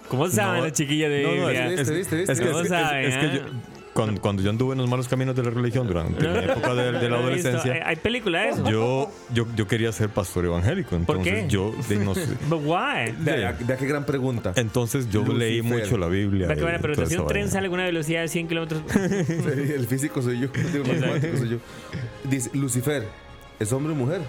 [0.10, 3.46] ¿Cómo saben No, la chiquilla de No, no, es, que, yo,
[3.94, 6.92] cuando, cuando yo anduve en los malos caminos de la religión durante la época de,
[6.94, 8.70] de la adolescencia, hay película de eso.
[8.70, 10.96] yo, yo, yo quería ser pastor evangélico.
[10.96, 11.48] Entonces qué?
[11.50, 12.28] yo de- no sé.
[12.50, 13.14] But why?
[13.20, 14.54] Vea, vea qué gran pregunta.
[14.56, 15.40] Entonces yo Lucifer.
[15.40, 16.48] leí mucho la Biblia.
[16.48, 18.82] Va que buena, toda si un tren sale con una velocidad de 100 kilómetros.
[18.96, 21.58] el físico soy yo, digo, el matemático soy yo.
[22.24, 23.06] Dice, Lucifer,
[23.60, 24.22] ¿es hombre o mujer?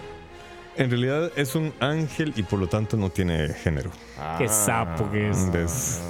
[0.77, 3.91] En realidad es un ángel y por lo tanto no tiene género.
[4.39, 5.39] Qué sapo que es.
[5.55, 6.01] Es-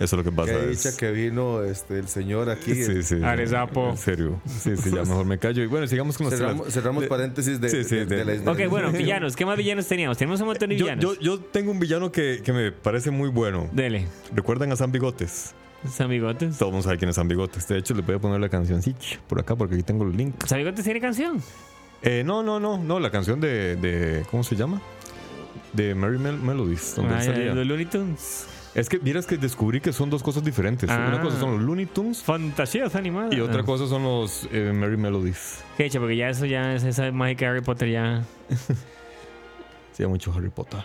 [0.00, 0.52] Eso es lo que pasa.
[0.52, 2.74] Qué es- dicha que vino este, el señor aquí.
[2.74, 3.22] Sí, sí.
[3.22, 3.90] Arezapo.
[3.90, 4.40] En serio.
[4.46, 5.62] Sí, sí, ya mejor me callo.
[5.62, 8.38] Y bueno, sigamos con los Cerramos, cerramos de- paréntesis de, Sí, sí, de- de- de
[8.44, 9.36] la- Ok, bueno, villanos.
[9.36, 10.18] ¿Qué más villanos teníamos?
[10.18, 11.02] Tenemos un montón de villanos.
[11.04, 13.68] yo, yo tengo un villano que, que me parece muy bueno.
[13.72, 14.06] Dele.
[14.34, 15.54] ¿Recuerdan a San Bigotes?
[15.88, 16.58] San Bigotes.
[16.58, 17.66] Todos vamos a saber quién es San Bigotes.
[17.68, 18.80] De hecho, les voy a poner la canción
[19.28, 20.34] por acá porque aquí tengo el link.
[20.46, 21.42] ¿San Bigotes tiene canción?
[22.02, 24.80] Eh, no, no, no, no, la canción de, de ¿cómo se llama?
[25.72, 27.54] De Merry Mel- Melodies, donde Ah, salía.
[27.54, 28.46] los Looney Tunes.
[28.74, 30.88] Es que vieras que descubrí que son dos cosas diferentes.
[30.88, 31.04] Ah.
[31.08, 33.34] Una cosa son los Looney Tunes Fantasías animadas.
[33.34, 33.64] y otra Ah.
[33.64, 35.62] cosa son los eh, Merry Melodies.
[35.76, 38.24] Qué hecho, porque ya eso ya es esa mágica de Harry Potter ya.
[39.92, 40.80] Sí, hay mucho Harry Potter.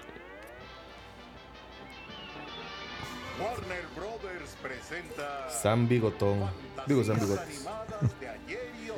[3.39, 6.41] Warner Brothers presenta San Bigotón.
[6.87, 7.65] Digo San Bigotes.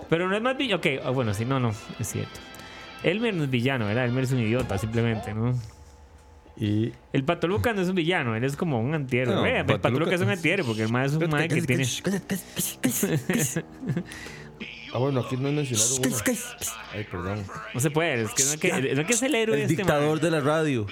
[0.10, 0.80] Pero no es más villano.
[0.80, 2.40] Ok, ah, bueno, sí, no, no, es cierto.
[3.04, 4.06] Elmer no es villano, ¿verdad?
[4.06, 5.54] Elmer es un idiota, simplemente, ¿no?
[6.60, 9.34] Y El Pato Lucas no es un villano, él es como un antihéroe.
[9.34, 11.48] No, Vea, el Pato Pato Lucas es un antihéroe porque el más es un mae
[11.48, 11.86] que tiene.
[14.92, 16.18] Ah, bueno, aquí no mencionaron uno.
[16.94, 17.46] Ay, perdón.
[17.76, 19.66] No se puede, es que no es que, no es, que es el héroe de
[19.66, 20.88] El este dictador de la radio.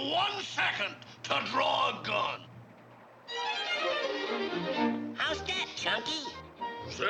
[0.00, 2.40] One second to draw a gun.
[5.16, 6.20] How's that, Chunky?
[6.88, 7.04] Say,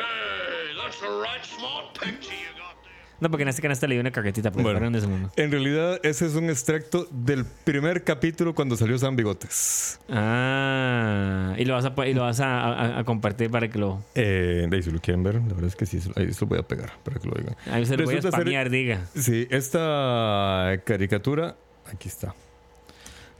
[0.76, 2.90] that's the right smart picture you got there.
[3.20, 4.96] No, porque en este canasta le dio una caquetita Bueno.
[4.96, 5.31] ese mundo.
[5.37, 10.00] en realidad ese es un extracto del primer capítulo cuando salió San Bigotes.
[10.09, 14.03] Ah, y lo vas a, y lo vas a, a- a compartir para que lo.
[14.14, 16.46] Eh, de ahí, si lo quieren ver, la verdad es que sí, ahí se lo
[16.48, 17.57] voy a pegar para que lo digan.
[17.70, 19.07] Ahí se lo voy a Resulta ser- spamear, diga.
[19.14, 21.57] Sí, esta caricatura,
[21.92, 22.35] aquí está.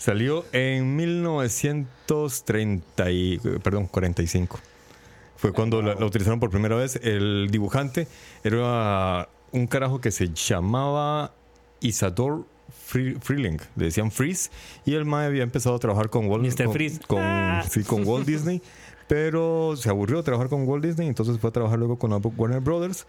[0.00, 4.58] Salió en 1930 y, perdón, 45.
[5.36, 6.96] Fue cuando la, la utilizaron por primera vez.
[7.02, 8.06] El dibujante
[8.42, 11.32] era un carajo que se llamaba
[11.80, 12.44] Isador
[12.88, 13.58] Free- Freeling.
[13.76, 14.50] Le decían Freeze.
[14.84, 16.64] Y el mae había empezado a trabajar con Walt, Mr.
[16.64, 17.00] con, Freeze.
[17.06, 17.64] con- Ah.
[17.70, 18.62] sí, con Walt Disney.
[19.08, 21.08] Pero se aburrió de trabajar con Walt Disney.
[21.08, 23.06] Entonces fue a trabajar luego con Warner Brothers.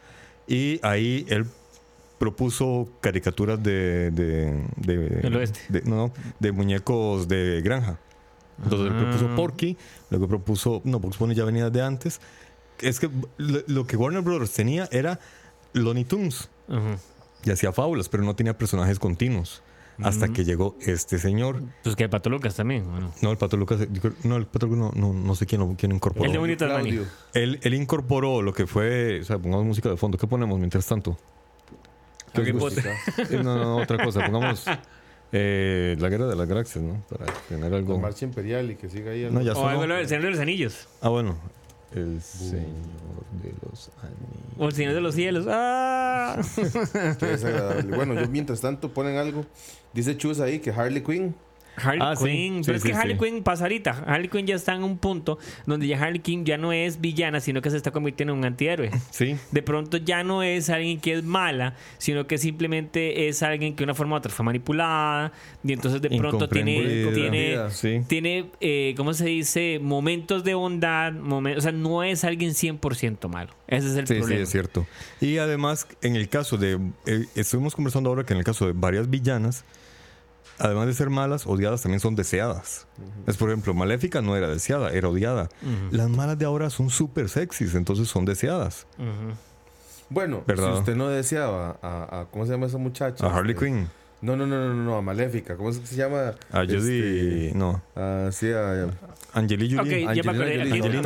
[0.47, 1.45] Y ahí él
[2.21, 5.60] propuso caricaturas de, de, de- Del oeste.
[5.69, 7.97] de- no, de muñecos de granja.
[8.63, 8.99] Entonces él Ah.
[9.01, 9.75] propuso Porky,
[10.12, 12.21] luego propuso, no, Bugs Bunny ya venía de antes.
[12.79, 15.19] Es que lo, lo que Warner Brothers tenía era
[15.73, 16.47] Looney Tunes
[17.43, 19.63] y hacía fábulas, pero no tenía personajes continuos.
[20.03, 21.62] Hasta que llegó este señor.
[21.84, 22.89] Pues que el Pato Lucas también.
[22.89, 23.12] Bueno.
[23.21, 23.79] No, el Pato Lucas,
[24.23, 26.25] no, el Pato Lucas no, no, no sé quién lo quién incorporó.
[26.31, 26.55] El de.
[26.57, 27.05] Claudio.
[27.34, 30.17] Él, él incorporó lo que fue, o sea, pongamos música de fondo.
[30.17, 31.17] ¿Qué ponemos mientras tanto?
[32.34, 32.54] Harry
[33.44, 34.22] no, no, otra cosa.
[34.22, 34.65] Pongamos
[35.32, 37.04] eh, la guerra de las galaxias, ¿no?
[37.10, 37.98] Para tener La algo.
[38.00, 39.28] marcha imperial y que siga ahí.
[39.32, 40.88] No, ya O algo del Señor de los Anillos.
[41.02, 41.38] Ah, bueno.
[41.94, 42.63] El Señor
[43.41, 44.56] de los Anillos.
[44.58, 45.46] O el Señor de los Cielos.
[45.50, 46.41] ¡Ah!
[47.20, 47.96] Qué desagradable.
[47.96, 49.46] Bueno, yo mientras tanto ponen algo.
[49.94, 51.36] Dice Chus ahí que Harley Quinn.
[51.77, 52.13] Harley Ah.
[52.17, 52.63] Quinn.
[52.63, 53.23] Sí, Pero es sí, que Harley sí.
[53.25, 54.03] Quinn pasa ahorita.
[54.05, 57.39] Harley Quinn ya está en un punto donde ya Harley Quinn ya no es villana,
[57.39, 58.91] sino que se está convirtiendo en un antihéroe.
[59.12, 59.36] Sí.
[59.51, 63.79] De pronto ya no es alguien que es mala, sino que simplemente es alguien que
[63.79, 65.31] de una forma u otra fue manipulada.
[65.63, 67.57] Y entonces de pronto tiene, tiene,
[68.07, 69.79] tiene eh, ¿cómo se dice?
[69.81, 71.12] Momentos de bondad.
[71.13, 73.51] momen- o sea, no es alguien 100% malo.
[73.67, 74.43] Ese es el Sí, sí, problema.
[74.43, 74.86] es cierto.
[75.19, 76.79] Y además, en el caso de.
[77.05, 79.63] eh, estuvimos conversando ahora que en el caso de varias villanas,
[80.62, 82.88] además de ser malas, odiadas también son deseadas.
[83.28, 85.50] Es por ejemplo, Maléfica no era deseada, era odiada.
[85.91, 88.86] Las malas de ahora son súper sexys, entonces son deseadas.
[90.10, 90.74] Bueno, ¿Verdad?
[90.74, 93.26] si usted no deseaba a, a- ¿cómo se llama esa muchacha?
[93.26, 93.88] A Harley Este, Quinn,
[94.21, 95.56] No, no, no, no, no, a Maléfica.
[95.56, 96.34] ¿Cómo es que se llama?
[96.52, 96.76] a Judy.
[97.47, 98.89] Este, no, ah, sí, a,
[99.34, 99.82] Angelina Angelina.
[99.84, 100.08] Jolie.
[100.10, 101.02] Aquí, Angelina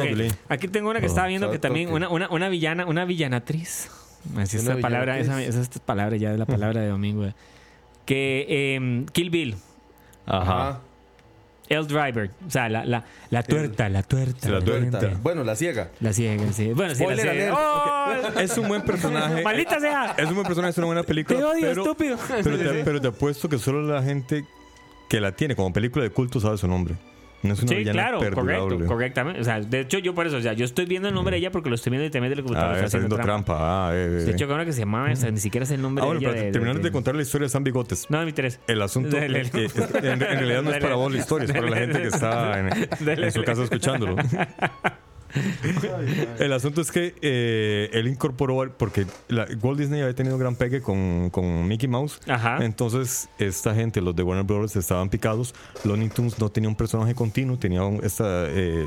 [0.71, 3.89] tengo una que Oh, estaba viendo que también, una, una, una villana, una villanatriz.
[4.37, 7.27] Así palabra, esa, esa es palabra ya de la palabra de domingo.
[8.05, 8.45] Eh.
[8.47, 9.55] Que em, Kill Bill,
[10.25, 10.79] Ajá.
[11.67, 14.49] El Driver, o sea, la, la, la tuerta, la tuerta.
[14.49, 15.19] La tuerta.
[15.23, 15.89] Bueno, la ciega.
[15.99, 16.71] La ciega, sí.
[16.73, 17.53] Bueno, sí, la Spoiler ciega.
[17.57, 18.39] ¡Oh!
[18.39, 19.41] Es un buen personaje.
[19.41, 20.13] ¡Maldita sea!
[20.15, 21.39] Es un buen personaje, es una buena película.
[21.39, 22.17] ¡Te odio, pero, estúpido!
[22.43, 24.45] Pero te, pero te apuesto que solo la gente
[25.09, 26.95] que la tiene como película de culto sabe su nombre.
[27.47, 29.41] No es una Sí, villana claro, correcto, correctamente.
[29.41, 31.39] O sea, de hecho, yo por eso, o sea, yo estoy viendo el nombre de
[31.39, 32.73] ella porque lo estoy viendo y también de la Ah, computadora.
[32.75, 33.53] está está haciendo trampa.
[33.57, 33.87] trampa.
[33.89, 34.09] Ah, eh, eh.
[34.25, 36.19] De hecho, que una que se llamaba, esa, ni siquiera es el nombre Ah, bueno,
[36.21, 36.31] de ella.
[36.31, 38.07] pero de- de- terminando de, de- contar la historia de San Bigotes.
[38.09, 38.59] No, mi interés.
[38.67, 39.41] El asunto Dele.
[39.41, 41.77] es que- es en, en realidad no es para vos la historia, es para la
[41.77, 42.69] gente que está en,
[43.23, 44.15] en su casa escuchándolo.
[46.39, 50.55] El asunto es que eh, él incorporó, porque la- Walt Disney había tenido un gran
[50.55, 52.19] pegue con, con Mickey Mouse.
[52.27, 52.63] Ajá.
[52.63, 55.53] Entonces, esta gente, los de Warner Brothers, estaban picados.
[55.83, 58.45] Looney Tunes no tenía un personaje continuo, tenía un- esta.
[58.49, 58.85] eh,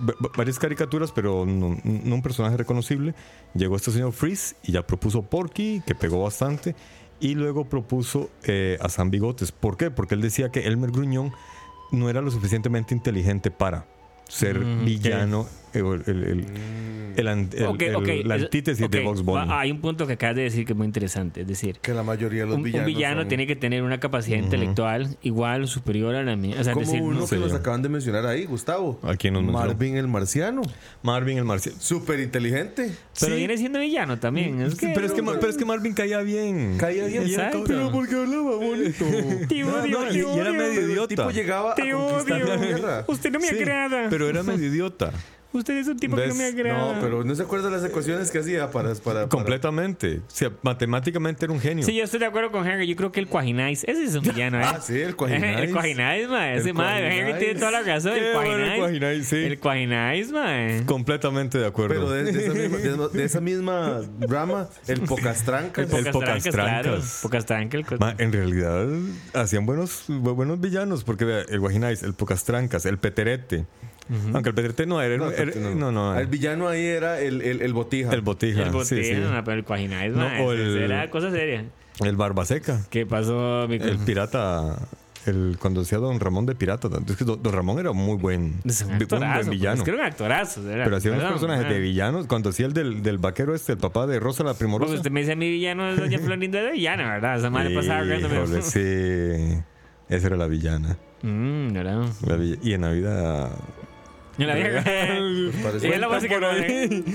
[0.00, 3.14] va- va- varias caricaturas, pero no, no un personaje reconocible.
[3.54, 6.74] Llegó este señor Freeze y ya propuso Porky, que pegó bastante.
[7.20, 9.52] Y luego propuso eh, a San Bigotes.
[9.52, 9.90] ¿Por qué?
[9.90, 11.32] Porque él decía que Elmer Gruñón
[11.92, 13.86] no era lo suficientemente inteligente para
[14.28, 16.46] ser Mm, villano, el, el- el-
[17.16, 19.46] el an- el- Ok, el- ok, la es- antítesis de ok, Box Bunny.
[19.50, 21.42] Hay un punto que acabas de decir que es muy interesante.
[21.42, 22.86] Es decir, Que la mayoría de los un, un villanos.
[22.86, 26.56] villano son tiene que tener una capacidad intelectual igual o superior a la mía.
[26.58, 27.54] O sea, Como decir, uno no- que yo.
[27.54, 28.98] acaban de mencionar ahí, Gustavo.
[29.04, 29.68] ¿A quién nos mencionó?
[29.68, 30.62] Marvin el marciano.
[31.02, 31.78] Marvin el Marciano.
[31.80, 32.90] Súper inteligente.
[33.20, 33.38] pero sí.
[33.38, 34.60] viene siendo villano también.
[34.62, 36.78] Es que, pero, es que, Ma- pero es que Marvin caía bien.
[36.78, 37.22] Caía bien.
[37.22, 37.62] Exacto.
[37.62, 37.92] cabrón.
[37.92, 39.04] porque hablaba bonito.
[39.48, 41.08] Te odio, No, y, y era medio El idiota.
[41.14, 43.04] tipo llegaba a conquistar la tierra.
[43.06, 44.08] Usted no me Sí, agrada.
[44.10, 45.12] Pero era medio idiota.
[45.54, 46.94] Usted es un tipo que no me agrada.
[46.94, 48.90] No, pero no se acuerda las ecuaciones que hacía para.
[48.94, 50.18] para, para- Completamente.
[50.18, 51.84] O sea, matemáticamente era un genio.
[51.84, 52.86] Sí, yo estoy de acuerdo con Henry.
[52.86, 54.64] Yo creo que el Cuajinais, ese es un villano, ¿eh?
[54.66, 55.60] Ah, sí, el Cuajinais.
[55.60, 56.52] el Cuajinais, ma.
[56.52, 57.38] Ese El ma, Henry Cuajinais.
[57.38, 58.14] tiene toda la razón.
[58.14, 58.80] Qué El bueno el Cuajinais.
[58.80, 59.36] Cuajinais, sí.
[59.36, 60.56] El Cuajinais, ma.
[60.86, 61.94] Completamente de acuerdo.
[61.94, 65.84] Pero de, de esa misma, de- de esa misma rama, el Pocastrancas.
[65.84, 66.90] El Pocas trancas, claro.
[66.94, 67.18] Pocastrancas.
[67.22, 68.14] Pocas trancas.
[68.18, 68.86] el en realidad
[69.34, 73.66] hacían buenos, bu- buenos villanos, porque vea, el Guajinais, el Pocastrancas, el Peterete.
[74.32, 75.16] Aunque el Peterete no era.
[75.16, 78.12] No, era- no, no, El villano ahí era el, el, el botija.
[78.12, 78.60] el Botija.
[78.60, 79.50] El sí, botella, sí.
[79.52, 81.64] el Cuajinais, No, el- Era cosa seria.
[82.00, 82.80] El Barbaseca.
[82.90, 84.76] ¿Qué pasó, mi El pirata.
[85.26, 86.88] El, cuando decía Don Ramón de pirata.
[87.08, 89.38] Es que Don Don Ramón era muy buen, Es un un actorazo.
[89.46, 89.76] buen villano.
[89.78, 90.70] Es que era un actorazo.
[90.70, 92.26] era- Pero hacía unos personajes de villanos.
[92.26, 94.92] Cuando hacía el del, del vaquero este, el papá de Rosa la Primorosa.
[94.92, 97.38] usted me dice mi villano es Doña Florinda de villana, ¿verdad?
[97.38, 98.60] Esa madre pasaba riéndome.
[98.60, 99.62] Sí.
[100.10, 100.98] Esa era la villana.
[101.22, 102.04] Mm, ¿verdad?
[102.26, 103.50] La villa- Y en Navidad.
[104.36, 104.82] Y la vieja.
[105.62, 106.64] parece- Y es la música cuando-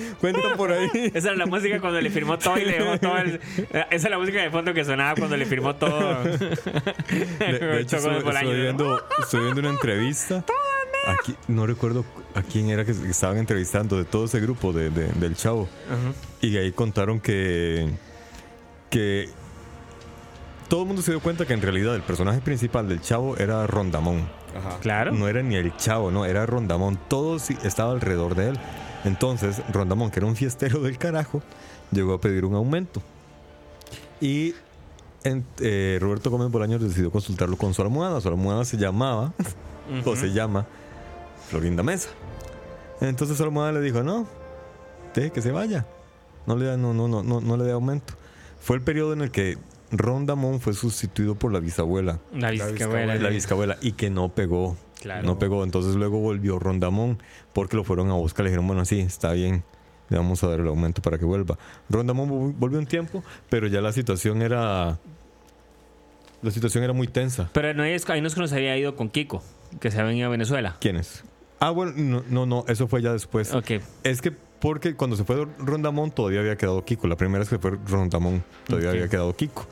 [0.22, 0.90] Cuenta por ahí.
[1.14, 4.10] Esa era la música cuando le firmó todo y le dejó todo el- Esa es
[4.10, 6.24] la música de fondo que sonaba cuando le firmó todo.
[6.24, 6.30] De,
[7.40, 10.46] de hecho, estoy viendo, estoy viendo una entrevista.
[11.08, 12.06] Aquí, no recuerdo
[12.36, 15.68] a quién era que estaban entrevistando de todo ese grupo de, de- del Chavo.
[16.42, 17.90] Y ahí contaron que,
[18.90, 19.30] que
[20.68, 23.66] todo el mundo se dio cuenta que en realidad el personaje principal del Chavo era
[23.66, 24.30] Rondamón.
[24.58, 24.78] Ajá.
[24.82, 25.12] Claro.
[25.12, 26.98] No era ni el Chavo, no, era Rondamón.
[27.08, 28.60] Todo estaba alrededor de él.
[29.06, 31.42] Entonces, Rondamón, que era un fiestero del carajo,
[31.92, 33.02] llegó a pedir un aumento.
[34.22, 34.54] Y
[35.24, 38.20] en- eh, Roberto Gómez Bolaños decidió consultarlo con su almohada.
[38.22, 39.34] Su almohada se llamaba,
[40.06, 40.66] o se llama,
[41.50, 42.10] Florinda Mesa.
[43.02, 44.28] Entonces su almohada le dijo, no,
[45.16, 45.86] deje que se vaya.
[46.46, 48.14] No le da, no, no, no, no, no le dé aumento.
[48.60, 49.58] Fue el periodo en el que
[49.92, 53.16] Rondamón fue sustituido por la bisabuela La bisabuela.
[53.16, 54.78] la bisabuela y que no pegó.
[55.02, 55.26] Claro.
[55.26, 55.64] No pegó.
[55.64, 57.18] Entonces luego volvió Rondamón
[57.54, 58.44] porque lo fueron a buscar.
[58.44, 59.64] Le dijeron, bueno, sí, está bien.
[60.10, 61.58] Le vamos a dar el aumento para que vuelva.
[61.90, 64.98] Rondamón vol- volvió un tiempo, pero ya la situación era.
[66.42, 67.50] La situación era muy tensa.
[67.54, 69.44] Pero no es, ahí no es que nos había ido con Kiko,
[69.80, 70.78] que se había venido a Venezuela.
[70.80, 71.24] ¿Quiénes?
[71.60, 73.54] Ah, bueno, no, no, no, eso fue ya después.
[73.54, 73.72] Ok.
[74.04, 77.08] Es que porque cuando se fue Rondamón todavía había quedado Kiko.
[77.08, 79.68] La primera vez que fue Rondamón todavía había quedado Kiko.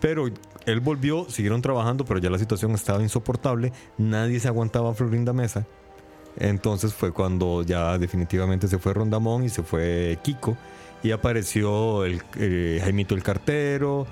[0.00, 0.28] Pero
[0.66, 3.72] él volvió, siguieron trabajando, pero ya la situación estaba insoportable.
[3.98, 5.66] Nadie se aguantaba a Florinda Mesa.
[6.38, 10.56] Entonces fue cuando ya definitivamente se fue Rondamón y se fue Kiko.
[11.02, 14.06] Y apareció el eh, Jaimito el cartero.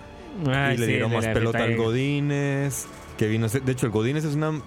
[0.47, 2.87] Ay, y le sí, dieron más pelota al Godínez.
[3.17, 4.61] Que vino a ser- de hecho, el Godínez es una.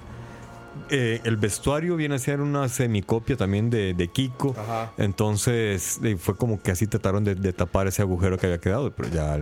[0.89, 4.55] eh, el vestuario viene a ser una semicopia también de, de Kiko.
[4.57, 4.91] Ajá.
[4.97, 8.91] Entonces eh, fue como que así trataron de, de tapar ese agujero que había quedado,
[8.91, 9.39] pero ya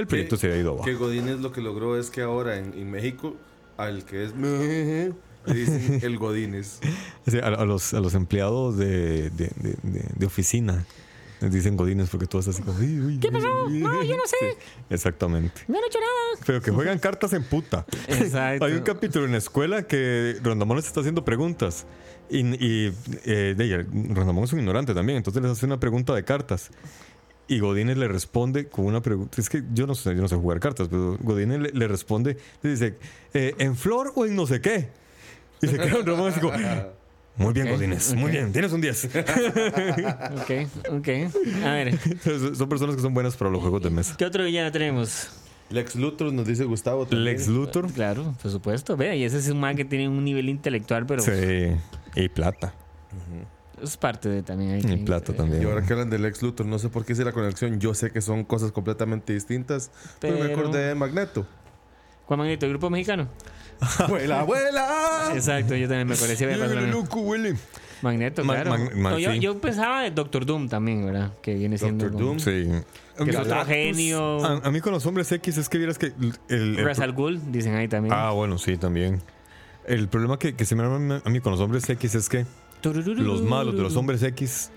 [0.00, 0.84] el, proyecto se había ido abajo.
[0.84, 3.36] Que Godínez lo que logró es que ahora en, en México,
[3.76, 4.34] al que es.
[4.36, 5.12] le
[5.54, 6.80] dicen el Godínez.
[7.26, 10.84] Sí, a, a los, a los empleados de, de- de- de- de oficina
[11.40, 12.76] les dicen godines porque tú estás así como...
[13.20, 13.46] ¿Qué pasó?
[13.68, 14.56] No, yo no sé.
[14.90, 15.60] exactamente.
[15.68, 16.42] No he hecho nada.
[16.44, 17.86] Pero que juegan cartas en puta.
[18.08, 18.64] Exacto.
[18.64, 21.86] Hay un capítulo en la escuela que Rondamón les está haciendo preguntas.
[22.28, 22.92] Y, y,
[23.24, 26.70] eh, de ella, Rondamón es un ignorante también, entonces les hace una pregunta de cartas.
[27.48, 29.40] Y Godínez le responde con una pregunta.
[29.40, 32.36] Es que yo no sé, yo no sé jugar cartas, pero Godínez le, le responde,
[32.62, 32.94] le dice,
[33.32, 34.90] eh, ¿en flor o en no sé qué?
[35.62, 36.52] Y se queda así como,
[37.36, 39.08] muy bien, Godínez, muy bien, tienes un 10.
[40.40, 40.50] Ok,
[40.90, 41.08] ok.
[41.64, 41.98] A ver,
[42.54, 44.14] Son personas que son buenas para los juegos de mesa.
[44.18, 45.30] ¿qué otro villano tenemos?
[45.70, 47.06] Lex Luthor nos dice Gustavo.
[47.06, 47.24] también.
[47.24, 47.92] Lex Luthor.
[47.92, 48.96] Claro, por supuesto.
[48.96, 51.30] Vea, y ese es un man que tiene un nivel intelectual, pero Sí.
[52.14, 52.74] Y plata.
[53.82, 54.72] Es parte de también.
[54.72, 55.64] hay Y que- plata Y también.
[55.64, 57.78] ahora que hablan de Lex Luthor, no sé por qué hice la conexión.
[57.80, 61.46] Yo sé que son cosas completamente distintas, pero, me acordé de Magneto.
[62.26, 62.66] ¿Cuál manito?
[62.66, 63.28] ¿El grupo mexicano?
[63.98, 65.30] ¡Abuela, abuela!
[65.34, 67.54] Exacto, yo también me parecía loco, huele.
[68.02, 68.70] Magneto, Ma- claro.
[68.72, 69.40] mag- ma- No, yo, sí.
[69.40, 71.32] yo pensaba de Doctor Doom también, ¿verdad?
[71.42, 72.04] Que viene siendo.
[72.04, 72.38] Doctor como- Doom.
[72.40, 73.24] Sí.
[73.24, 74.44] Que es otro genio.
[74.44, 77.88] A, a mí con los hombres X es que vieras que el, el- dicen ahí
[77.88, 78.14] también.
[78.16, 79.20] Ah, bueno, sí, también.
[79.86, 82.46] El problema que, que se me da a mí con los hombres X es que
[82.82, 84.70] los malos de los hombres X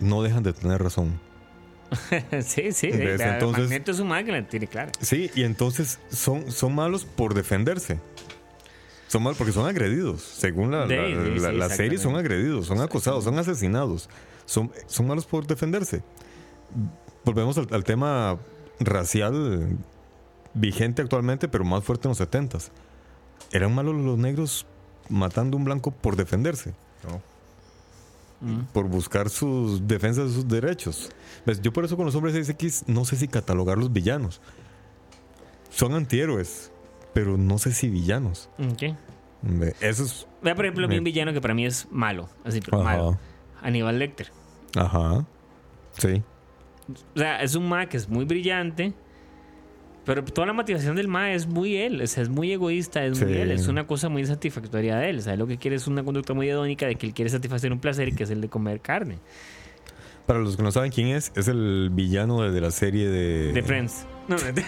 [0.00, 1.20] no dejan de tener razón.
[2.42, 2.88] sí, sí.
[2.90, 3.18] ¿Ves?
[3.18, 4.92] la- Entonces- Magneto es un que la tiene clara.
[5.00, 7.98] Sí, y entonces son, son malos por defenderse.
[9.06, 10.20] Son malos porque son agredidos.
[10.22, 14.08] Según la, la- sí, la- sí, la serie, son agredidos, son acosados, son asesinados.
[14.44, 16.02] Son, son malos por defenderse.
[17.24, 18.38] Volvemos al, al tema
[18.80, 19.78] racial
[20.54, 22.68] vigente actualmente, pero más fuerte en los 70s.
[23.50, 24.66] Eran malos los negros
[25.08, 26.74] matando a un blanco por defenderse.
[28.72, 31.10] Por buscar sus defensas de sus derechos.
[31.44, 31.60] ¿Ves?
[31.60, 34.40] Yo por eso con los hombres X no sé si catalogarlos villanos.
[35.70, 36.70] Son antihéroes,
[37.12, 38.48] pero no sé si villanos.
[38.58, 38.94] Ok.
[39.42, 40.26] Ve, Eso es.
[40.42, 42.28] Vea, por ejemplo, Me- un villano que para mí es malo.
[42.44, 42.96] Así, pero Ajá.
[42.96, 43.18] malo.
[43.60, 44.30] Aníbal Lecter.
[44.76, 45.26] Ajá.
[45.98, 46.22] Sí.
[47.14, 48.94] O sea, es un ma que es muy brillante.
[50.08, 52.00] Pero toda la motivación del ma es muy él.
[52.00, 53.50] O sea, es muy egoísta, es muy él.
[53.50, 55.18] Es una cosa muy satisfactoria de él.
[55.18, 57.70] O sea, lo que quiere es una conducta muy hedónica de que él quiere satisfacer
[57.74, 59.18] un placer que es el de comer carne.
[60.24, 63.52] Para los que no saben quién es, es el villano de, la serie de.
[63.52, 64.06] De Friends.
[64.28, 64.62] No, no, De, de-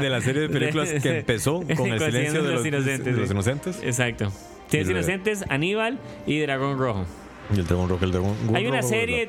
[0.00, 3.80] de la serie de películas que empezó con el silencio de los, de los inocentes.
[3.82, 4.32] Exacto.
[4.68, 7.06] Tienes Inocentes, Aníbal y Dragón Rojo.
[7.54, 8.34] Y el dragón rojo, el dragón.
[8.54, 9.28] Hay una rojo, serie.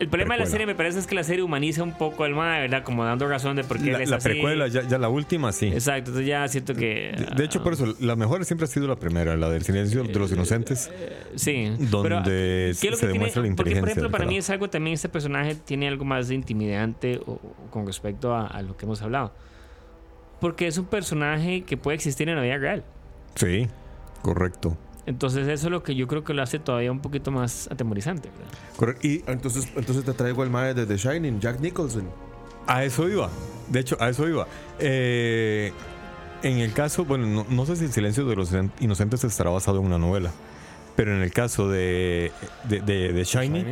[0.00, 2.34] El problema de la serie me parece es que la serie humaniza un poco al
[2.34, 2.82] ma, ¿verdad?
[2.82, 4.28] Como dando razón de por qué él La, es la así.
[4.28, 5.66] precuela, ya, ya la última, sí.
[5.68, 7.14] Exacto, entonces ya siento que.
[7.16, 10.02] De, de hecho, por eso, la mejor siempre ha sido la primera, la del silencio
[10.02, 10.90] de los inocentes.
[11.36, 11.72] Sí.
[11.78, 13.12] Donde pero, se- ¿qué es lo se que tiene?
[13.12, 16.04] demuestra la Porque, por inteligencia ejemplo, para mí es algo también, este personaje tiene algo
[16.04, 19.32] más de intimidante o- o con respecto a, a lo que hemos hablado.
[20.40, 22.84] Porque es un personaje que puede existir en la vida real.
[23.36, 23.68] Sí,
[24.22, 24.76] correcto.
[25.06, 28.30] Entonces, eso es lo que yo creo que lo hace todavía un poquito más atemorizante.
[28.30, 28.52] ¿verdad?
[28.76, 29.06] Correcto.
[29.06, 32.08] Y Entonces, entonces te traigo al mae de The Shining, Jack Nicholson.
[32.66, 33.28] A eso iba.
[33.68, 34.46] De hecho, a eso iba.
[34.78, 35.72] Eh,
[36.42, 38.50] en el caso, bueno, no, no sé si el silencio de los
[38.80, 40.30] inocentes estará basado en una novela,
[40.96, 42.32] pero en el caso de,
[42.68, 43.66] de, de- de Shining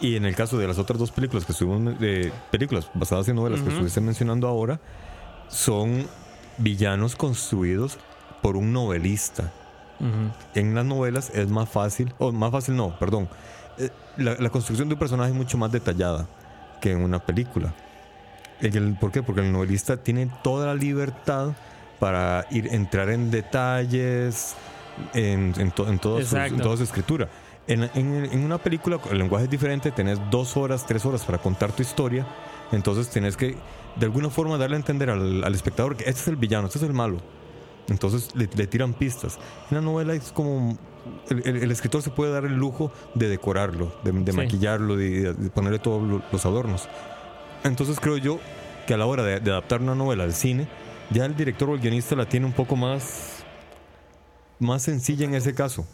[0.00, 3.36] y en el caso de las otras dos películas que estuvimos, de películas basadas en
[3.36, 4.80] novelas que estuviste mencionando ahora,
[5.48, 6.06] son
[6.58, 7.98] villanos construidos
[8.42, 9.52] por un novelista.
[10.54, 13.28] En las novelas es más fácil, o más fácil no, perdón.
[13.78, 16.26] Eh, La, la construcción de un personaje es mucho más detallada
[16.80, 17.74] que en una película.
[18.60, 19.22] El- ¿Por qué?
[19.22, 21.50] Porque el novelista tiene toda la libertad
[21.98, 24.54] para ir entrar en detalles
[25.14, 26.62] en, en, to- en toda, su, en Exacto.
[26.62, 27.28] toda su escritura.
[27.66, 31.38] En, en- en una película el lenguaje es diferente, tenés dos horas, tres horas para
[31.38, 32.26] contar tu historia,
[32.72, 33.56] entonces tenés que
[33.96, 36.78] de alguna forma darle a entender al, al espectador que este es el villano, este
[36.78, 37.18] es el malo.
[37.88, 39.38] Entonces le, le tiran pistas.
[39.70, 40.76] En la novela es como
[41.30, 44.36] el, el- el escritor se puede dar el lujo de decorarlo, de, de Sí.
[44.38, 46.88] maquillarlo, de, de ponerle todos lo- los adornos.
[47.64, 48.38] Entonces creo yo
[48.86, 50.68] que a la hora de, de adaptar una novela al cine,
[51.10, 53.44] ya el director o el guionista la tiene un poco más,
[54.58, 55.86] más sencilla en ese caso.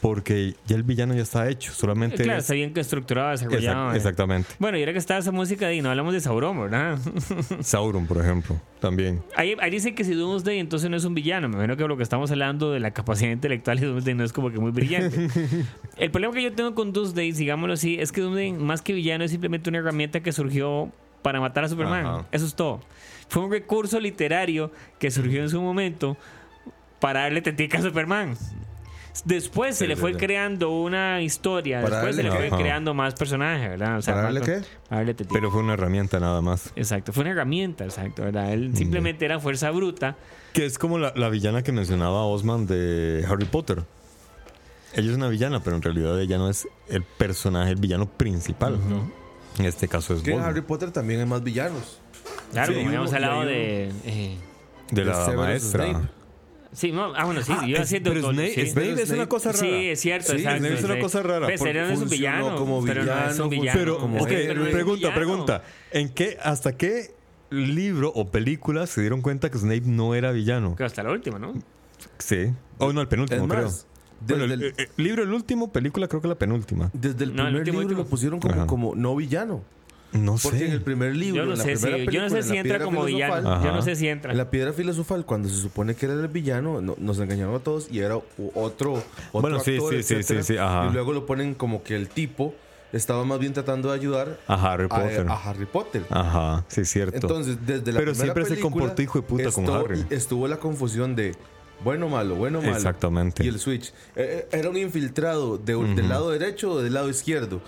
[0.00, 1.72] Porque ya el villano ya está hecho.
[1.72, 3.86] Solamente Claro, es- está bien estructurado, desarrollado.
[3.88, 3.96] Exact- eh.
[3.96, 4.48] exactamente.
[4.58, 6.98] Bueno, y ahora que está esa música y no hablamos de Sauron, ¿verdad?
[7.62, 9.22] Sauron, por ejemplo, también.
[9.34, 11.48] Ahí, ahí dice que si Doomsday entonces no es un villano.
[11.48, 14.32] Me imagino que lo que estamos hablando de la capacidad intelectual de Doomsday no es
[14.34, 15.28] como que muy brillante.
[15.96, 19.24] El problema que yo tengo con Doomsday, digámoslo así, es que Doomsday más que villano
[19.24, 20.90] es simplemente una herramienta que surgió
[21.22, 22.04] para matar a Superman.
[22.04, 22.26] Ajá.
[22.30, 22.80] Eso es todo.
[23.28, 26.18] Fue un recurso literario que surgió en su momento
[27.00, 28.36] para darle tetica a Superman.
[29.24, 32.56] Después se le fue creando una historia, ¿Para después se le darle fue?
[32.56, 32.62] Ajá.
[32.64, 33.98] creando más personajes, ¿verdad?
[33.98, 34.62] O ¿Para darle más- qué?
[34.88, 35.34] para darle tetica.
[35.34, 36.72] Pero fue una herramienta nada más.
[36.76, 38.52] Exacto, fue una herramienta, exacto, ¿verdad?
[38.52, 40.16] Él simplemente era fuerza bruta.
[40.52, 43.82] Que es como la, la villana que mencionaba Osman de Harry Potter.
[44.94, 48.78] Ella es una villana, pero en realidad ella no es el personaje, el villano principal.
[49.58, 50.56] En este caso es Que en Voldemort.
[50.56, 52.00] Harry Potter también hay más villanos.
[52.52, 53.90] Claro, Sí, como habíamos hablado de.
[54.04, 54.36] eh,
[54.90, 55.84] de la Severus maestra.
[55.90, 56.08] Snape.
[56.74, 58.10] Sí, no, ah, bueno, sí, Ah, yo es- haciendo.
[58.12, 58.66] pero Snape, sí.
[58.66, 59.64] Snape es una cosa rara.
[59.64, 60.58] Sí, es cierto, Sí, exacto.
[60.60, 63.44] Snape es una cosa rara, Pues, no es un villano, como pero no es villano,
[63.44, 63.78] un villano.
[63.80, 65.14] Pero, como ok, pero pregunta, villano.
[65.14, 65.62] pregunta.
[65.92, 67.14] ¿En qué, ¿Hasta qué
[67.50, 70.76] libro o película se dieron cuenta que Snape no era villano?
[70.76, 71.54] Que hasta la última, ¿no?
[72.18, 72.50] Sí.
[72.78, 73.70] O no, el penúltimo, creo.
[74.26, 76.90] Bueno, el, el- el- el libro, el último, película, creo que la penúltima.
[76.94, 78.02] Desde el No, el primer último, libro último.
[78.04, 79.62] lo pusieron como, como no villano.
[80.14, 80.66] No Porque sé.
[80.66, 82.62] en el primer libro, Yo no en la sé si, yo no en la entra
[82.62, 83.34] piedra como villano.
[83.36, 84.30] filosofal, Yo no sé si entra.
[84.32, 87.58] En la piedra filosofal, cuando se supone que era el villano, no- nos engañaron a
[87.58, 89.02] todos y era otro, otro
[89.32, 90.86] Bueno, sí, actor, sí, sí, sí, sí, ajá.
[90.88, 92.54] Y luego lo ponen como que el tipo
[92.92, 95.26] estaba más bien tratando de ayudar A Harry Potter.
[95.28, 96.04] a, Harry Potter.
[96.10, 97.16] Ajá, sí, cierto.
[97.16, 100.06] Entonces, desde la Pero primera siempre se película, comportó hijo de puta con estuvo- Harry.
[100.10, 101.34] Estuvo la confusión de
[101.82, 102.76] bueno, malo, bueno, malo.
[102.76, 103.44] Exactamente.
[103.44, 103.88] Y el switch.
[104.16, 107.60] Eh, eh, era un infiltrado de, del lado derecho o del lado izquierdo.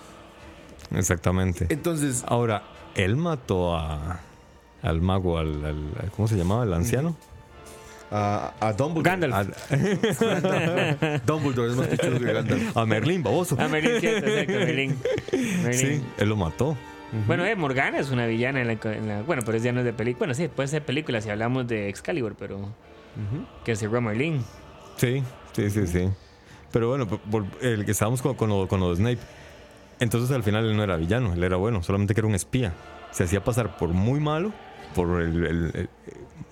[0.95, 1.67] Exactamente.
[1.69, 2.63] Entonces, Ahora,
[2.95, 4.21] él mató a,
[4.83, 6.65] al mago, al, al- ¿Cómo se llamaba?
[6.65, 7.17] ¿El anciano?
[8.11, 9.11] a, a Dumbledore.
[9.11, 9.71] Gandalf.
[11.27, 12.77] Dumbledore es más pichudo que Gandalf.
[12.77, 13.57] A Merlín, baboso.
[13.59, 14.97] Ah, Merlin, cierto, exacto, Merlin.
[15.33, 15.73] Merlin.
[15.73, 16.77] Sí, él lo mató.
[17.27, 19.87] Bueno, eh, Morgana es una villana en la, en la- Bueno, pero ya no es
[19.87, 20.19] de película.
[20.27, 22.69] Bueno, sí, puede ser película si hablamos de Excalibur, pero.
[23.65, 24.45] Que es Merlin.
[24.97, 25.23] Sí,
[25.53, 26.09] sí, sí, sí.
[26.73, 29.19] Pero bueno, por- por- el que estábamos con, con lo, con lo de Snape.
[30.01, 32.73] Entonces al final él no era villano, él era bueno, solamente que era un espía.
[33.11, 34.53] Se hacía pasar por muy malo,
[34.95, 35.89] por el, el- el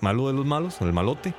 [0.01, 1.33] malo de los malos, el malote,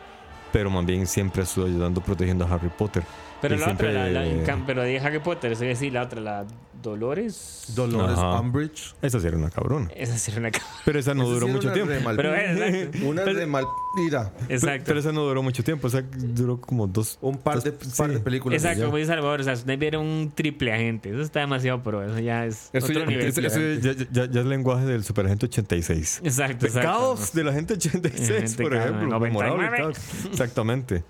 [0.53, 3.03] pero más bien siempre estuvo ayudando, protegiendo a Harry Potter.
[3.41, 6.21] Pero Y la otra, la, la- cam- pero de Harry Potter, es decir, la otra,
[6.21, 6.45] la
[6.83, 7.65] Dolores.
[7.75, 8.41] Dolores Ajá.
[8.41, 8.95] Umbridge.
[9.03, 9.89] Esa sí era una cabrona.
[9.97, 10.51] Esa sí era una.
[10.85, 11.95] Pero esa no Esa duró mucho una tiempo.
[12.05, 12.99] mal- Pero exacto.
[13.07, 13.65] Una de mal.
[13.97, 14.83] Pero, Exacto.
[14.87, 17.19] pero esa no duró mucho tiempo, o sea, duró como dos.
[17.23, 18.63] un par de, par de películas.
[18.63, 21.11] Exacto, como dice Salvador, o sea, Snape era un triple agente.
[21.11, 23.27] Eso está demasiado pro, eso ya es Eso otro ya, nivel.
[23.27, 26.21] eso- eso ya, ya- ya es lenguaje del Superagente 86.
[26.23, 26.89] Exacto, El exacto.
[26.89, 29.09] caos de la gente 86, Agente por caos, ejemplo.
[29.09, 29.57] 99.
[29.57, 29.99] Memorable caos.
[30.31, 31.05] Exactamente.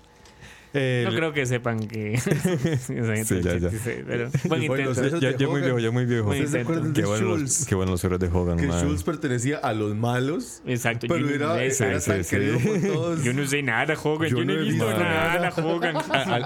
[0.79, 2.17] Eh, No creo que sepan que.
[2.77, 3.69] Sí, ya, ya.
[4.07, 5.09] pero buen Bueno, intento.
[5.09, 6.25] sí, ya, ya muy viejo, ya muy viejo.
[6.27, 7.65] Muy ¿Ustedes se acuerdan Qué bueno, Schultz?
[7.65, 8.79] qué bueno los héroes de Hogan, Que man.
[8.79, 10.61] Schultz pertenecía a los malos.
[10.65, 11.07] Exacto.
[11.09, 12.67] Pero yo, era, no- era sí, tan sí, querido sí.
[12.67, 13.23] por todos.
[13.23, 14.29] yo no sé nada, Hogan.
[14.29, 15.95] Yo, no he visto nada, Hogan.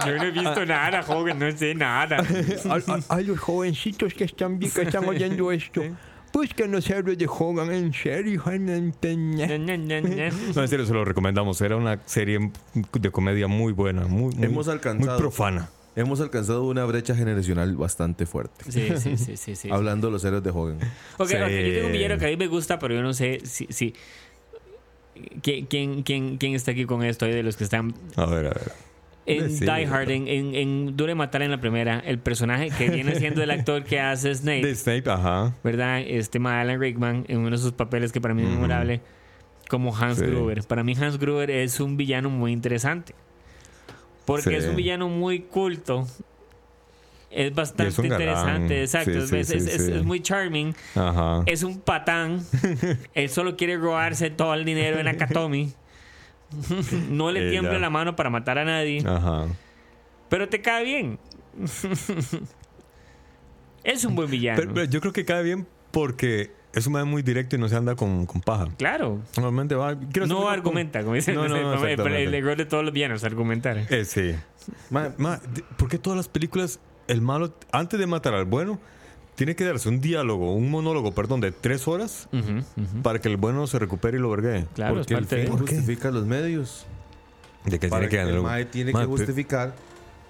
[0.06, 1.40] Yo no he visto nada, Hogan.
[1.40, 2.18] No sé nada.
[3.08, 5.84] A, a los jovencitos que están, vi- que están oyendo esto,
[6.34, 8.42] busquen los héroes de Hogan, en serio.
[8.46, 8.62] No,
[10.62, 11.60] en serio, se lo recomendamos.
[11.62, 12.52] Era una serie
[12.94, 15.70] de comedia muy buena, muy, muy, Hemos alcanzado- muy profana.
[15.94, 18.72] Hemos alcanzado una brecha generacional bastante fuerte.
[18.72, 19.56] Sí, sí, sí, sí.
[19.58, 19.70] sí.
[19.70, 20.78] Hablando de los héroes de Hogan.
[21.18, 21.36] Ok, Sí.
[21.36, 23.68] ok, yo tengo un villano que a mí me gusta, pero yo no sé si.
[23.70, 23.94] si
[25.44, 27.26] ¿Quién, quién, quién, quién está aquí con esto?
[27.26, 28.72] De los que están A ver, a ver.
[29.26, 32.90] En Sí, Die Hard, en, en, en Dure Matar en la primera, el personaje que
[32.90, 35.56] viene siendo el actor que hace Snape, De Snape, ajá.
[35.64, 36.02] ¿verdad?
[36.02, 39.02] Este Alan Rickman, en uno de sus papeles que para mí es memorable,
[39.70, 40.26] como Hans Sí.
[40.26, 40.64] Gruber.
[40.64, 43.16] Para mí, Hans Gruber es un villano muy interesante.
[44.26, 44.56] Porque Sí.
[44.56, 46.08] es un villano muy culto.
[47.32, 49.12] Es bastante es interesante, exacto.
[49.12, 50.76] Es, muy charming.
[50.96, 51.44] Ajá.
[51.46, 52.42] Es un patán.
[53.14, 55.72] Él solo quiere robarse todo el dinero de Nakatomi.
[57.10, 59.04] no le Eh, tiembla la mano para matar a nadie.
[59.06, 59.48] Ajá.
[60.30, 61.20] Pero te cae bien.
[63.84, 64.60] es un buen villano.
[64.60, 67.68] Pero, pero yo creo que cae bien porque es un man muy directo y no
[67.68, 68.68] se anda con, con paja.
[68.78, 69.20] claro.
[69.36, 69.96] Normalmente va.
[69.96, 71.36] No con- argumenta, como dicen.
[71.36, 73.78] No, no, no, el, error de todos los villanos, argumentar.
[73.90, 74.36] Eh, sí.
[74.90, 78.80] Ma, Ma, de- ¿Por qué todas las películas, el malo, antes de matar al bueno,
[79.42, 82.30] tiene que darse un diálogo, un monólogo, perdón, de tres horas
[83.02, 84.68] para que el bueno se recupere y lo vergue?
[84.76, 85.42] Claro, es porque el parte de...
[85.42, 85.76] fin ¿Por qué?
[85.78, 86.86] justifica los medios.
[87.66, 89.74] De que Para tiene que que el mae tiene que justificar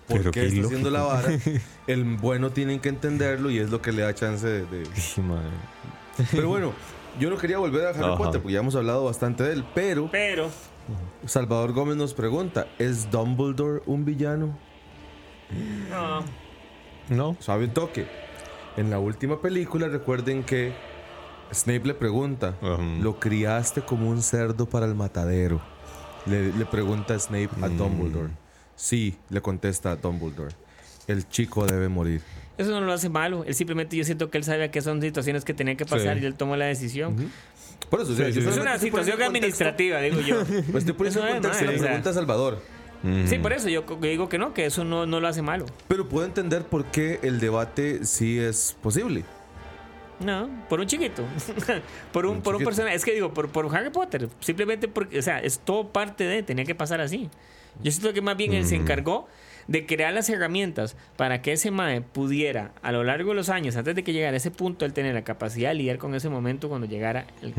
[0.08, 1.30] por qué qué está haciendo la vara.
[1.88, 4.62] El bueno tiene que entenderlo y es lo que le da chance de...
[4.62, 4.84] de-.
[6.32, 6.72] Pero bueno,
[7.20, 8.18] yo no quería volver a Harry Ajá.
[8.18, 9.66] Potter porque ya hemos hablado bastante de él.
[9.76, 10.50] Pero Pero...
[11.26, 14.58] Salvador Gómez nos pregunta, ¿es Dumbledore un villano?
[15.90, 16.24] No.
[17.10, 17.36] No.
[17.42, 18.31] Sabe un toque.
[18.78, 20.74] En la última película recuerden que
[21.54, 22.56] Snape le pregunta.
[23.02, 25.62] ¿lo criaste como un cerdo para el matadero?
[26.26, 27.78] Le, le pregunta Snape a Mm.
[27.78, 28.30] Dumbledore.
[28.76, 30.56] Sí, le contesta a Dumbledore.
[31.08, 32.22] El chico debe morir.
[32.58, 33.44] Eso no lo hace malo.
[33.46, 36.24] Él simplemente yo siento que él sabía que son situaciones que tenían que pasar Sí.
[36.24, 37.32] y él tomó la decisión.
[37.90, 38.40] Por eso, Sí, sí.
[38.40, 40.44] Es una situación administrativa, digo yo.
[40.46, 41.78] Pues estoy poniendo Eso en contexto sea.
[41.80, 42.62] pregunta a Salvador.
[43.26, 45.66] Sí, por eso yo digo que no, que eso no, no lo hace malo.
[45.88, 49.26] Pero puedo entender por qué el debate sí es posible.
[50.20, 51.24] No, por un chiquito.
[52.12, 52.96] por un, Un por un personaje.
[52.96, 54.30] Es que digo, por, por Harry Potter.
[54.40, 57.30] Simplemente porque, o sea, es todo parte de, tenía que pasar así.
[57.82, 59.28] Yo siento que más bien él se encargó
[59.72, 63.76] de crear las herramientas para que ese Mae pudiera, a lo largo de los años,
[63.78, 66.28] antes de que llegara a ese punto, él tener la capacidad de lidiar con ese
[66.28, 67.54] momento cuando llegara el.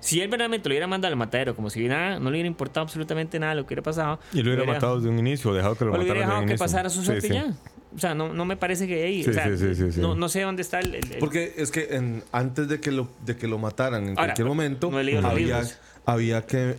[0.00, 2.84] Si él verdaderamente lo hubiera mandado al matadero, como si nada, no le hubiera importado
[2.84, 4.20] absolutamente nada lo que hubiera pasado.
[4.32, 6.46] Y lo hubiera matado desde un inicio, dejado que lo matara hubiera desde un dejado
[6.46, 6.64] que inicio.
[6.64, 7.34] pasara su Sí, suerte sí.
[7.34, 7.52] ya.
[7.94, 9.22] O sea, no, no me parece que ahí.
[9.24, 10.00] Sí, o sea, sí, sí, sí, sí.
[10.00, 10.94] No, no sé dónde está el.
[10.94, 14.08] el- el- Porque es que en- antes de que lo, de que lo mataran en
[14.10, 15.62] Ahora, cualquier momento, no había,
[16.06, 16.76] había que.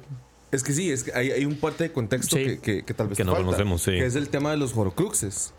[0.54, 2.44] Es que sí, es que hay, hay un parte de contexto Sí.
[2.46, 3.92] que, que- que tal vez Que no falta, conocemos, sí.
[3.92, 5.54] Que es el tema de los horcruxes.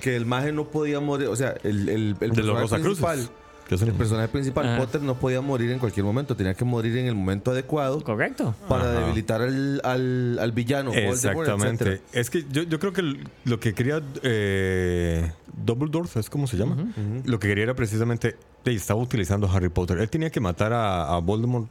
[0.00, 1.28] Que el maje no podía morir.
[1.28, 3.04] O sea, el, el, el De los personaje Rosacruces.
[3.04, 3.30] principal.
[3.70, 4.78] El personaje principal, Ajá.
[4.78, 6.34] Potter, no podía morir en cualquier momento.
[6.34, 8.52] Tenía que morir en el momento adecuado Correcto.
[8.68, 9.00] para Ajá.
[9.00, 10.90] debilitar al, al, al villano.
[10.90, 12.00] Voldemort, Exactamente.
[12.12, 13.02] Es que yo, yo creo que
[13.44, 15.30] lo que quería eh,
[15.64, 16.92] Dumbledore, ¿sabes cómo se llama?
[17.24, 18.34] Lo que quería era precisamente,
[18.64, 19.98] estaba utilizando a Harry Potter.
[19.98, 21.68] Él tenía que matar a, a Voldemort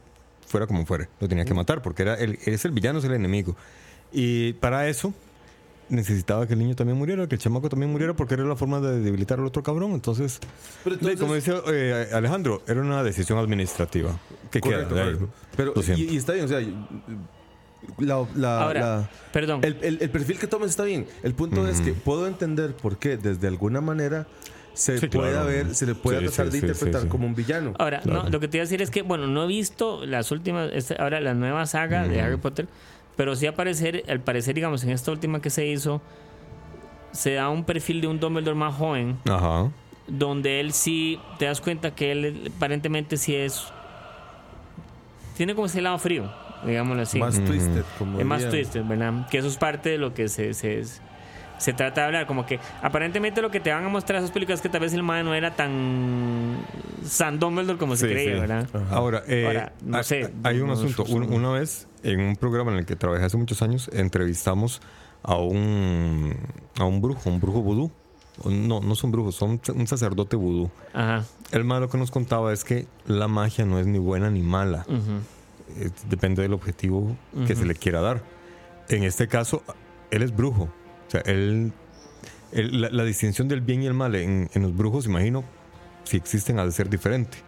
[0.50, 1.08] fuera como fuere.
[1.20, 3.56] Lo tenía que matar porque era el, es el villano, es el enemigo.
[4.12, 5.14] Y para eso
[5.88, 8.80] necesitaba que el niño también muriera, que el chamaco también muriera porque era la forma
[8.80, 9.92] de debilitar al otro cabrón.
[9.92, 10.38] Entonces,
[10.84, 14.18] Pero de- como decía eh, Alejandro, era una decisión administrativa.
[14.50, 15.04] ¿Qué Correcto, queda?
[15.04, 15.28] correcto.
[15.56, 16.60] Pero, y, y está bien, o sea,
[17.98, 19.60] la, la- Ahora, la- perdón.
[19.64, 21.06] El, el- el perfil que tomes está bien.
[21.22, 24.26] El punto es que puedo entender por qué, desde alguna manera,
[24.74, 25.46] se Sí, puede claro.
[25.46, 27.10] ver, se le puede Sí, tratar sí, de sí, interpretar sí, sí.
[27.10, 27.74] como un villano.
[27.78, 30.30] Ahora, no, lo que te iba a decir es que, bueno, no he visto las
[30.30, 32.66] últimas, este, ahora la nueva saga de Harry Potter,
[33.16, 36.00] pero sí aparecer, al parecer, digamos, en esta última que se hizo,
[37.12, 39.70] se da un perfil de un Dumbledore más joven, Ajá.
[40.06, 43.64] donde él sí, te das cuenta que él aparentemente sí es,
[45.36, 46.30] tiene como ese lado frío,
[46.64, 47.18] digámoslo así.
[47.18, 47.82] Más twisted.
[47.98, 49.28] Como es más twisted, ¿verdad?
[49.28, 50.82] Que eso es parte de lo que se, se,
[51.60, 52.26] se trata de hablar.
[52.26, 54.92] Como que aparentemente lo que te van a mostrar esas películas es que tal vez
[54.94, 56.56] el man no era tan
[57.04, 58.40] San Dumbledore como se Sí, creía, sí.
[58.40, 58.68] ¿verdad?
[58.90, 61.04] Ahora, eh, Ahora, no hay- sé, Hay un asunto.
[61.04, 64.80] Un- una vez, en un programa en el que trabajé hace muchos años, entrevistamos
[65.22, 66.34] a un,
[66.78, 67.90] a un brujo, un brujo vudú.
[68.44, 70.70] No, no son brujos, son un sacerdote vudú.
[70.94, 71.24] Ajá.
[71.52, 74.86] El malo que nos contaba es que la magia no es ni buena ni mala.
[76.08, 78.22] Depende del objetivo que se le quiera dar.
[78.88, 79.62] En este caso,
[80.10, 80.68] él es brujo.
[81.10, 81.72] O sea, él,
[82.52, 85.42] él- la, la distinción del bien y el mal en, en los brujos, imagino,
[86.04, 87.38] si existen, ha de ser diferente.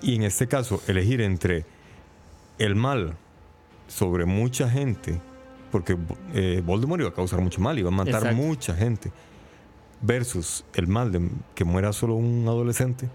[0.00, 1.66] Y en este caso, elegir entre
[2.58, 3.16] el mal
[3.88, 5.20] sobre mucha gente,
[5.72, 5.96] porque
[6.32, 8.36] eh, Voldemort iba a causar mucho mal, iba a matar Exacto.
[8.36, 9.10] mucha gente,
[10.00, 13.08] versus el mal de que muera solo un adolescente,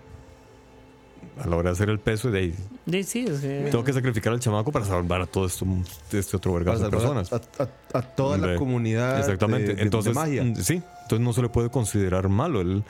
[1.40, 2.56] a la hora de hacer el peso, de ahí
[2.90, 5.66] Sí, sí, es que- tengo que sacrificar al chamaco para salvar a todo esto,
[6.12, 7.32] este otro vergazo de personas.
[7.34, 9.70] a, a- a toda la comunidad Exactamente.
[9.70, 10.44] de, de- entonces, de magia.
[10.44, 12.62] mm, sí, entonces no se le puede considerar malo.
[12.62, 12.84] Él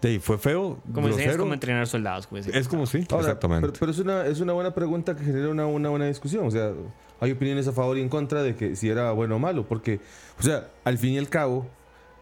[0.00, 1.42] de ahí, fue feo, como dicen, es grosero.
[1.42, 2.28] como entrenar soldados.
[2.28, 2.40] Como.
[2.40, 3.66] Es como sí, Ahora, exactamente.
[3.66, 6.46] Pero, pero es, una, es una buena pregunta que genera una, una buena discusión.
[6.46, 6.72] O sea,
[7.20, 9.66] hay opiniones a favor y en contra de que si era bueno o malo.
[9.66, 9.98] Porque,
[10.38, 11.66] o sea, al fin y al cabo,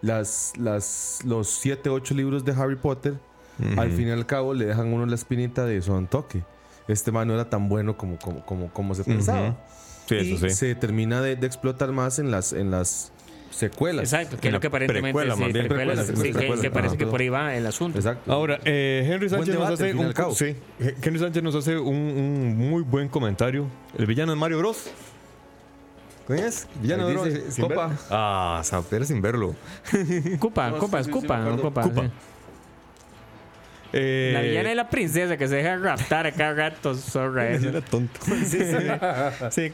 [0.00, 3.14] las, las, los 7, 8 libros de Harry Potter,
[3.76, 6.42] al fin y al cabo, le dejan uno la espinita de son toque.
[6.88, 9.48] Este man no era tan bueno como, como, como, como se pensaba.
[9.48, 9.56] Ujú.
[10.08, 10.54] Sí, y eso sí.
[10.54, 13.10] se termina de, de explotar más en las, en las
[13.50, 14.12] secuelas.
[14.12, 16.94] Exacto, que es lo que aparentemente precuela, sí, precuelas, Precuela, sí, que- precuela, que parece
[16.94, 16.98] ajá.
[16.98, 17.98] que por ahí va el asunto.
[17.98, 18.30] Exacto.
[18.32, 20.56] Ahora, eh, Henry Sánchez nos debate, un, sí,
[21.02, 23.66] Henry Sánchez nos hace un, un muy buen comentario.
[23.98, 24.90] El villano de Mario Bros.
[26.26, 26.68] ¿Quién es?
[26.82, 27.26] Villano Ahí de Bros.
[27.34, 27.96] dice, sin ver- Copa.
[28.10, 29.54] Ah, Samper sin verlo.
[30.38, 32.10] Cupa, No, Cupa, sí, es sí, sí, Cupa, me
[33.98, 37.68] Eh, La villana es la princesa que se deja raptar a cada rato, zorra esa.
[37.68, 38.20] Era tonto.
[38.46, 39.72] Sí, sí.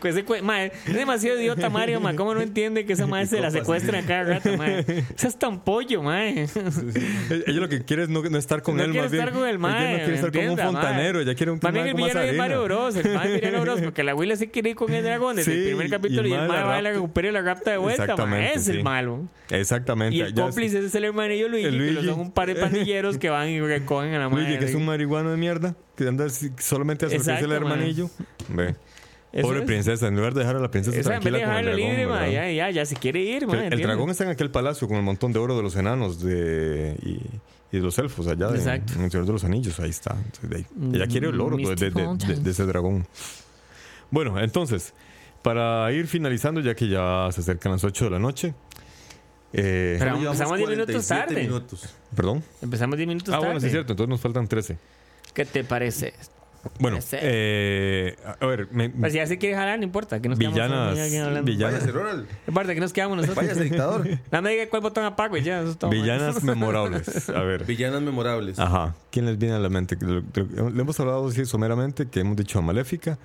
[0.86, 2.00] Es demasiado idiota Mario.
[2.16, 4.84] ¿Cómo no entiende que esa madre se la secuestran a cada rato, mae?
[5.16, 6.46] Esa es tan pollo, mae.
[7.46, 9.24] Ella lo que quiere es no, no estar con no él, quiere más bien.
[9.24, 9.92] estar con el Ella mae.
[9.92, 12.36] no quiere estar como un fontanero, ella quiere un Más bien el con villano es.
[12.36, 12.96] Mario Bros.
[12.96, 13.80] El es Villano Bros.
[13.80, 16.34] Porque la abuela se quiere ir con el dragón desde el primer capítulo y y
[16.34, 18.16] el la va y la recupera y la rapta de vuelta,
[18.52, 19.28] Es el malo.
[19.50, 20.16] Exactamente.
[20.16, 21.04] Y el cómplice es el
[21.50, 22.06] Luigi, El que Luigi.
[22.08, 24.44] son un par de pandilleros que van y recogen a la madre.
[24.44, 26.26] Luigi, que es un marihuano de mierda, que anda
[26.58, 28.10] solamente a surtirse el hermanillo.
[28.48, 28.74] Ve.
[29.32, 29.64] Eso Pobre es.
[29.64, 31.64] princesa, en lugar de dejar a la princesa Esa, en vez de tranquila con el
[31.64, 31.90] dragón.
[31.90, 32.28] libre, ¿verdad?
[32.30, 35.02] ya, ya, ya se quiere ir, mae, el dragón está en aquel palacio con el
[35.02, 37.12] montón de oro de los enanos de, y,
[37.74, 38.92] y de los elfos allá de, Exacto.
[38.94, 39.80] en el Señor de los Anillos.
[39.80, 40.14] Ahí está.
[40.22, 43.06] Entonces, ahí- ella quiere el oro de, de- de ese dragón.
[44.10, 44.92] Bueno, entonces,
[45.40, 48.54] para ir finalizando, ya que ya se acercan las 8 de la noche.
[49.52, 51.40] Eh, Pero empezamos 10 minutos 47 tarde.
[51.42, 51.88] minutos.
[52.16, 52.42] Perdón.
[52.62, 53.46] Empezamos 10 minutos Ah, tarde.
[53.46, 53.92] bueno, sí es cierto.
[53.92, 54.76] Entonces nos faltan 13.
[55.34, 56.14] ¿Qué te parece?
[56.78, 60.22] Bueno, eh, a ver, me- Pues si ya se quiere jalar, no importa.
[60.22, 60.96] Que nos quedamos villanas.
[61.26, 61.42] hablando.
[61.42, 61.82] Villanas,
[62.46, 63.36] importa, que nos quedamos nosotros.
[63.44, 64.06] Váyase, dictador.
[64.30, 65.90] Nada me diga cuál botón apago y ya, eso es todo.
[65.90, 67.28] villanas memorables.
[67.30, 67.64] A ver.
[67.64, 68.60] Villanas memorables.
[68.60, 68.94] Ajá.
[69.10, 69.96] ¿Quién les viene a la mente?
[70.00, 70.22] Le
[70.70, 73.18] le hemos hablado así someramente que hemos dicho a Maléfica,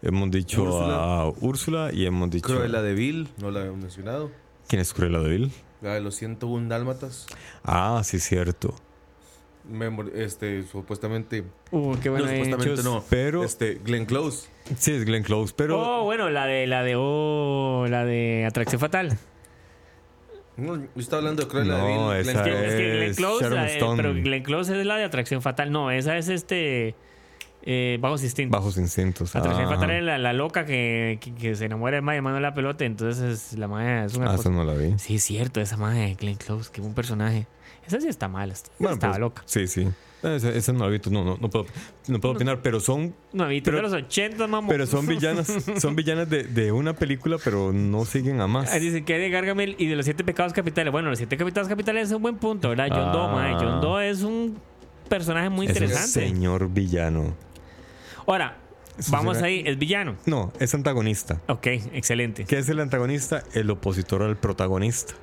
[0.00, 0.94] hemos dicho Úrsula.
[0.94, 2.46] a Úrsula y hemos dicho.
[2.46, 4.30] Cruella de Vil, no la hemos mencionado.
[4.68, 5.52] ¿Quién es Cruella de Vil?
[5.84, 7.26] La de los 101 dálmatas.
[7.62, 8.74] Ah, sí, cierto.
[9.70, 11.44] Memor- este, supuestamente.
[11.72, 12.24] Uh, qué bueno.
[12.24, 13.04] no, supuestamente no.
[13.10, 14.48] Pero- Este, Glenn Close.
[14.78, 15.78] Sí, es Glenn Close, pero.
[15.78, 19.18] Oh, bueno, la de, la de, oh, la de Atracción Fatal.
[20.56, 22.28] No, yo estaba hablando de Cruella No, de Vil.
[22.30, 22.66] esa Glenn Es Close.
[22.68, 23.96] es que Glenn Close, Sharon la- eh, Stone.
[24.02, 25.70] pero Glenn Close es la de Atracción Fatal.
[25.70, 26.94] No, esa es este.
[27.66, 28.58] Eh, Bajos Instintos.
[28.60, 29.34] Bajos instintos.
[29.34, 29.74] Atracción Ajá.
[29.76, 32.84] Fatal es la, la loca que, que, que se enamora del mae mano la pelota.
[32.84, 34.98] Entonces es- la mae es una Ah, esa no la vi.
[34.98, 37.46] Sí, es cierto, esa mae, Glenn Close, que buen personaje.
[37.86, 38.52] Esa sí está mala.
[38.52, 39.42] Esa Bueno, estaba pues, loca.
[39.46, 39.88] Sí, sí.
[40.22, 41.66] Esa, esa no la vi, no, no, no puedo,
[42.08, 44.68] no puedo opinar, pero son No, vi pero- de los 80, mamá.
[44.68, 45.46] pero son villanas,
[45.78, 48.72] son villanas de, de una película, pero no siguen a más.
[48.72, 50.92] Ahí Dicen que de Gargamel y de los siete pecados capitales.
[50.92, 52.88] Bueno, los siete pecados capitales es un buen punto, ¿verdad?
[52.90, 53.52] John Doe, mae.
[53.54, 53.58] Ah.
[53.60, 54.56] John Doe es un
[55.10, 56.26] personaje muy Es un interesante.
[56.28, 57.34] señor villano.
[58.26, 58.56] Ahora,
[58.98, 60.16] Eso vamos será- ahí, es villano.
[60.26, 61.40] No, es antagonista.
[61.48, 62.44] Ok, excelente.
[62.44, 63.42] ¿Qué es el antagonista?
[63.54, 65.14] El opositor al protagonista.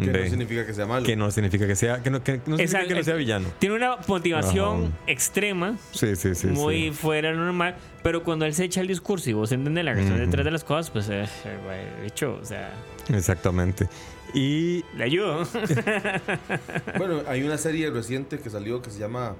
[0.00, 1.04] Que de- no significa que sea malo.
[1.04, 2.88] que no significa que sea, que no, que no significa Exacto.
[2.90, 3.48] que no sea villano.
[3.58, 4.92] Tiene una motivación Ajá.
[5.08, 6.46] extrema, Sí, sí, sí.
[6.46, 6.90] muy sí.
[6.92, 7.74] fuera de lo normal,
[8.04, 10.20] pero cuando él se echa el discurso y vos entendés la razón Ujú.
[10.20, 12.72] detrás de las cosas, pues, eh, eh, güey, de hecho, o sea,
[13.08, 13.88] Exactamente.
[14.32, 15.42] Y le ayudo.
[16.98, 19.34] Bueno, hay una serie reciente que salió que se llama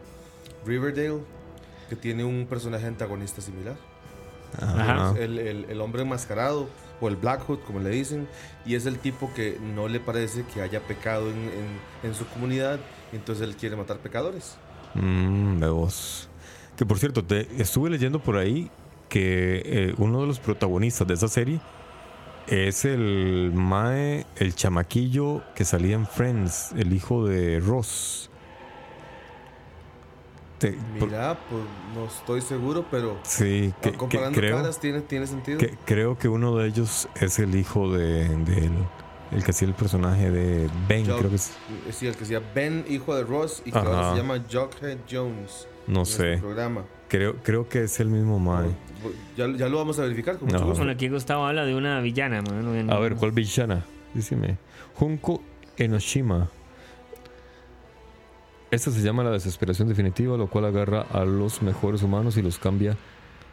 [0.67, 1.21] Riverdale,
[1.91, 3.77] que tiene un personaje antagonista similar.
[4.59, 5.15] Ajá.
[5.19, 6.69] El, el- el hombre enmascarado,
[7.01, 8.27] o el Black Hood, como le dicen,
[8.67, 11.81] y es el tipo que no le parece que haya pecado en, en-
[12.11, 12.81] en su comunidad,
[13.13, 14.57] entonces él quiere matar pecadores.
[14.95, 16.29] Mm, vos.
[16.77, 18.71] Que por cierto, te estuve leyendo por ahí
[19.09, 21.61] que eh, uno de los protagonistas de esa serie
[22.47, 28.30] es el Mae, el chamaquillo que salía en Friends, el hijo de Ross.
[30.61, 31.63] Te- por- Mira, pues
[31.97, 35.59] no estoy seguro, pero sí, que, que comparando creo, caras tiene, tiene sentido.
[35.59, 38.73] que creo que uno de ellos es el hijo de, de él,
[39.33, 41.57] el que hacía el personaje de Ben, creo que es.
[41.93, 45.67] Sí, el que llama Ben, hijo de Ross, y que ahora se llama Jughead Jones.
[45.87, 46.35] No en sé.
[46.35, 46.85] este programa.
[47.09, 48.69] Creo, creo que es el mismo Mae.
[49.37, 50.67] Ya, ya lo vamos a verificar con mucho No.
[50.67, 50.79] gusto.
[50.81, 53.85] bueno, aquí Gustavo habla de una villana, man, no- A ver, ¿cuál villana?
[54.15, 54.59] Díseme.
[54.95, 55.43] Junko
[55.79, 56.51] Enoshima.
[58.71, 62.59] Esta se llama la desesperación definitiva, lo cual agarra a los mejores humanos y los
[62.59, 62.97] cambia.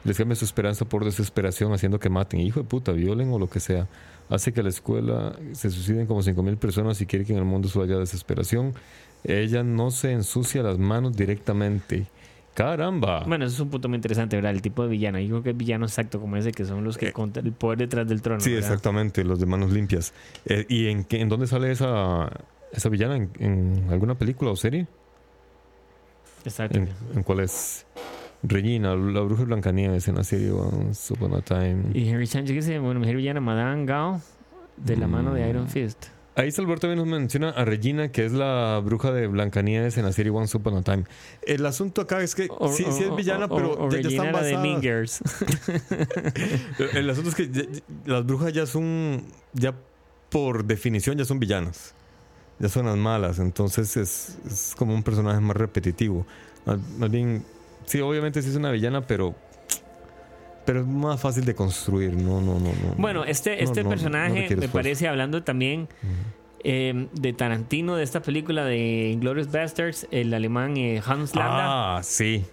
[0.03, 3.49] Les cambia su esperanza por desesperación, haciendo que maten, hijo de puta, violen o lo
[3.49, 3.87] que sea.
[4.29, 7.45] Hace que a la escuela se suiciden como 5.000 personas y quiere que en el
[7.45, 8.73] mundo solo haya desesperación.
[9.23, 12.05] Ella no se ensucia las manos directamente.
[12.53, 13.23] ¡Caramba!
[13.25, 14.51] Bueno, eso es un punto muy interesante, ¿verdad?
[14.51, 15.19] El tipo de villano.
[15.19, 17.79] Yo creo que es villano exacto como ese, que son los que contan el poder
[17.79, 18.39] detrás del trono.
[18.39, 18.43] Eh.
[18.43, 18.69] Sí, ¿verdad?
[18.69, 20.13] exactamente, los de manos limpias.
[20.45, 22.29] Eh, ¿Y en, qué, en dónde sale esa,
[22.71, 23.15] esa villana?
[23.15, 24.87] ¿En, en alguna película o serie?
[26.47, 26.77] Exacto.
[26.79, 27.85] ¿En, en cuál es?
[28.43, 31.85] Regina, la bruja de Blancanieves en la serie Once Upon a Time.
[31.93, 34.21] Y Henry Sánchez dice, bueno, mujer villana, Madame Gao,
[34.77, 35.49] de la mano de Mm.
[35.49, 36.05] Iron Fist.
[36.35, 40.11] Ahí Salvador también nos menciona a Regina, que es la bruja de Blancanieves en la
[40.11, 41.05] serie Once Upon a Time.
[41.41, 44.09] El asunto acá es que O- sí, o- sí es villana, o- pero ya, ya
[44.09, 44.61] están la de basadas.
[44.63, 45.19] Mean Girls.
[46.93, 47.63] El asunto es que ya-
[48.05, 49.23] las brujas ya son,
[49.53, 49.73] ya
[50.29, 51.95] por definición, ya son villanas.
[52.59, 53.39] Ya son las malas.
[53.39, 56.25] Entonces es, es como un personaje más repetitivo.
[56.65, 57.43] Más, más bien,
[57.85, 59.35] sí, obviamente sí es una villana, pero.
[60.65, 62.13] Pero es más fácil de construir.
[62.13, 62.69] No, no, no.
[62.69, 62.95] no.
[62.97, 65.87] Bueno, este, este no, personaje me parece, hablando también
[66.63, 71.97] eh, de Tarantino, de esta película de Inglourious Basterds, el alemán eh, Hans Landa.
[71.97, 72.45] Ah, sí.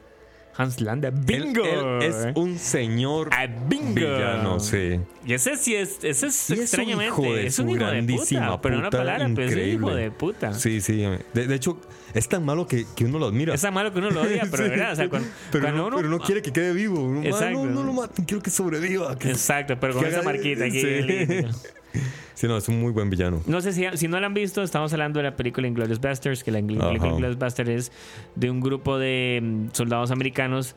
[0.57, 1.64] Hans Landa, Él, bingo.
[1.64, 3.94] él es un señor Ah, bingo.
[3.94, 5.00] villano, sí.
[5.26, 7.84] Y ese sí es, ese es Y es un extrañamente, hijo de es un hijo
[7.86, 9.96] de puta, pero una palabra, pero es un hijo increíble.
[10.02, 10.52] de puta.
[10.55, 11.05] Sí, sí.
[11.32, 11.80] De, de hecho,
[12.14, 13.55] es tan malo que, que uno lo admira.
[13.55, 14.92] Es tan malo que uno lo odia, pero Sí, ¿verdad?
[14.92, 15.96] O sea, cuando, pero, cuando no, uno...
[15.96, 17.00] pero no quiere que quede vivo.
[17.02, 17.64] Uno, "Ah, Exacto.
[17.66, 19.18] No, no lo maten, quiero que sobreviva.
[19.18, 20.80] que- Exacto, pero con esa marquita aquí.
[20.80, 21.46] sí.
[22.34, 23.42] Sí, no, es un muy buen villano.
[23.47, 26.42] No sé si, si no la han visto, estamos hablando de la película Inglourious Basterds,
[26.42, 26.88] que la ingl- Ajá.
[26.88, 27.92] película Inglourious Basterds es
[28.34, 30.74] de un grupo de mm, soldados americanos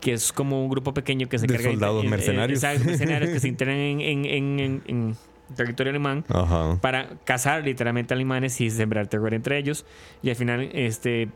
[0.00, 2.62] que es como un grupo pequeño que se De carga soldados en- mercenarios.
[2.84, 5.16] mercenarios que se internan en, en- en- en- en
[5.56, 6.78] territorio alemán Ajá.
[6.80, 9.84] para cazar literalmente alemanes y sembrar terror entre ellos.
[10.22, 11.28] Y al final, este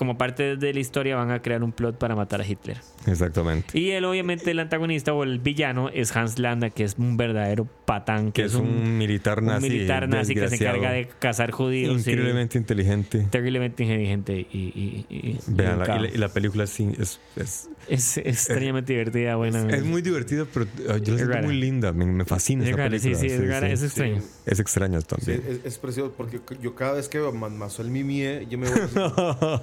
[0.00, 2.78] como parte de la historia van a crear un plot para matar a Hitler.
[3.06, 3.78] Exactamente.
[3.78, 7.68] Y él, obviamente, el antagonista o el villano es Hans Landa, que es un verdadero
[7.84, 9.68] patán, Que es un militar un nazi.
[9.68, 11.94] militar nazi que se encarga de cazar judíos.
[11.94, 13.26] y- Increíblemente inteligente.
[13.30, 17.20] terriblemente inteligente y, y, y- y- Vean, y- y, la, y la película es, es,
[17.36, 19.68] es, es, es extrañamente divertida, buena.
[19.68, 21.42] es muy divertida, pero eh, yo la siento rara.
[21.42, 21.92] muy linda.
[21.92, 23.28] Me, me fascina Es esa rara, sí, película.
[23.28, 24.22] sí, es rara, es extraño.
[24.46, 25.42] Es extraña Sí, también.
[25.46, 28.80] es, es precioso porque yo cada vez que veo Ma- Mazuel Mimie, yo me voy
[28.84, 29.60] así,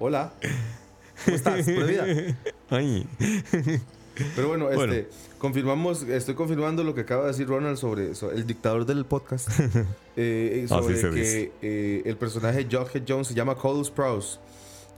[0.00, 0.32] Hola.
[1.26, 1.66] ¿Cómo estás?
[2.70, 3.06] Ay.
[4.34, 5.04] Pero bueno, este, Bueno.
[5.38, 9.48] confirmamos, estoy confirmando lo que acaba de decir Ronald sobre, sobre el dictador del podcast.
[10.16, 11.52] Eh, Así sobre se que dice.
[11.62, 14.38] eh, el personaje Jughead Jones se llama Cole Sprouse.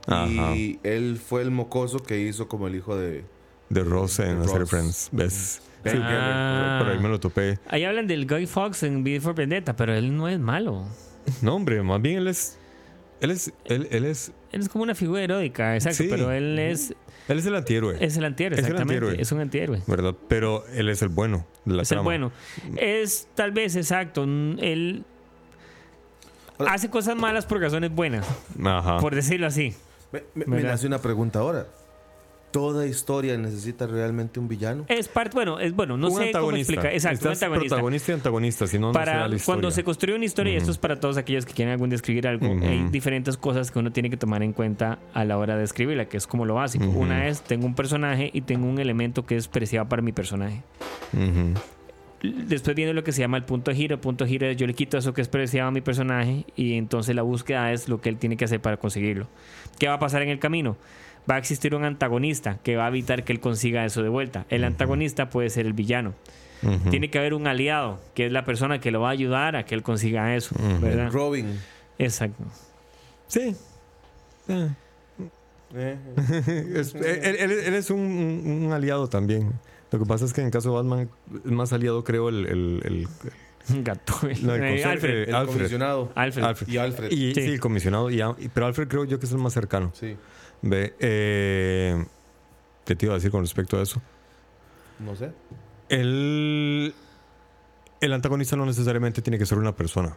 [0.07, 0.53] Ajá.
[0.55, 3.23] Y él fue el mocoso que hizo como el hijo de.
[3.69, 4.65] De Ross en la serie.
[4.65, 5.09] Friends.
[5.13, 5.61] ¿Ves?
[5.85, 6.79] Sí, Ah.
[6.83, 7.57] por ahí me lo topé.
[7.69, 10.83] Ahí hablan del Guy Fox en Beat for Vendetta, pero él no es malo.
[11.41, 12.57] No, hombre, más bien él es.
[13.23, 13.51] Él es.
[13.65, 14.31] Él, él es.
[14.51, 16.07] Él es como una figura heroica, exacto, Sí.
[16.09, 16.93] pero él es,
[17.27, 17.97] Él es el antihéroe.
[17.99, 18.95] es el antihéroe, Es el exactamente.
[19.05, 19.21] antihéroe.
[19.21, 19.81] Es un antihéroe.
[19.87, 20.15] ¿Verdad?
[20.27, 22.31] Pero él es el bueno de la Es el bueno.
[22.77, 25.05] Es tal vez, exacto, él
[26.59, 28.27] hace cosas malas por razones buenas,
[28.63, 28.99] Ajá.
[28.99, 29.73] por decirlo así.
[30.11, 30.71] Me, me- me ¿Verdad?
[30.71, 31.67] nace una pregunta ahora.
[32.53, 34.85] ¿Toda historia necesita realmente un villano?
[34.87, 36.71] Es parte, bueno, es bueno, no un sé cómo antagonista.
[36.73, 36.93] explicar.
[36.93, 37.75] Exacto, un Estás antagonista.
[37.75, 39.45] protagonista y antagonista, si no, para la historia.
[39.45, 41.95] cuando se construye una historia, y esto es para todos aquellos que quieren algún día
[41.95, 45.57] escribir algo, hay diferentes cosas que uno tiene que tomar en cuenta a la hora
[45.57, 46.85] de escribirla, que es como lo básico.
[46.85, 50.61] Una es, tengo un personaje y tengo un elemento que es preciado para mi personaje.
[52.21, 53.95] Después viene lo que se llama el punto de giro.
[53.95, 56.45] El punto de giro es yo le quito eso que es preciado a mi personaje
[56.55, 59.27] y entonces la búsqueda es lo que él tiene que hacer para conseguirlo.
[59.77, 60.77] ¿Qué va a pasar en el camino?
[61.29, 64.45] Va a existir un antagonista que va a evitar que él consiga eso de vuelta.
[64.49, 66.13] El antagonista puede ser el villano.
[66.89, 69.65] Tiene que haber un aliado, que es la persona que lo va a ayudar a
[69.65, 70.55] que él consiga eso.
[70.81, 71.11] ¿verdad?
[71.11, 71.59] Robin.
[71.99, 72.43] Exacto.
[73.27, 73.55] Sí.
[74.47, 74.69] Eh.
[75.75, 75.97] Eh,
[76.75, 79.51] Es- él, él- él es un, aliado también.
[79.91, 81.09] Lo que pasa es que en el caso de Batman
[81.45, 83.07] es más aliado, creo, el, el, el-
[83.83, 84.13] Gato.
[84.41, 85.29] no, Eh, Alfred.
[85.29, 86.11] eh, el comisionado.
[86.15, 86.67] Alfred.
[86.67, 87.11] Y Alfred.
[87.11, 87.41] Y, Sí.
[87.41, 87.53] sí.
[87.53, 88.09] el comisionado.
[88.11, 88.21] y-
[88.53, 89.91] pero Alfred creo yo que es el más cercano.
[89.93, 90.15] Sí.
[90.63, 92.03] Ve, eh,
[92.85, 94.01] ¿Qué te iba a decir con respecto a eso?
[94.99, 95.29] No sé.
[95.89, 96.93] El,
[98.01, 100.15] el antagonista no necesariamente tiene que ser una persona.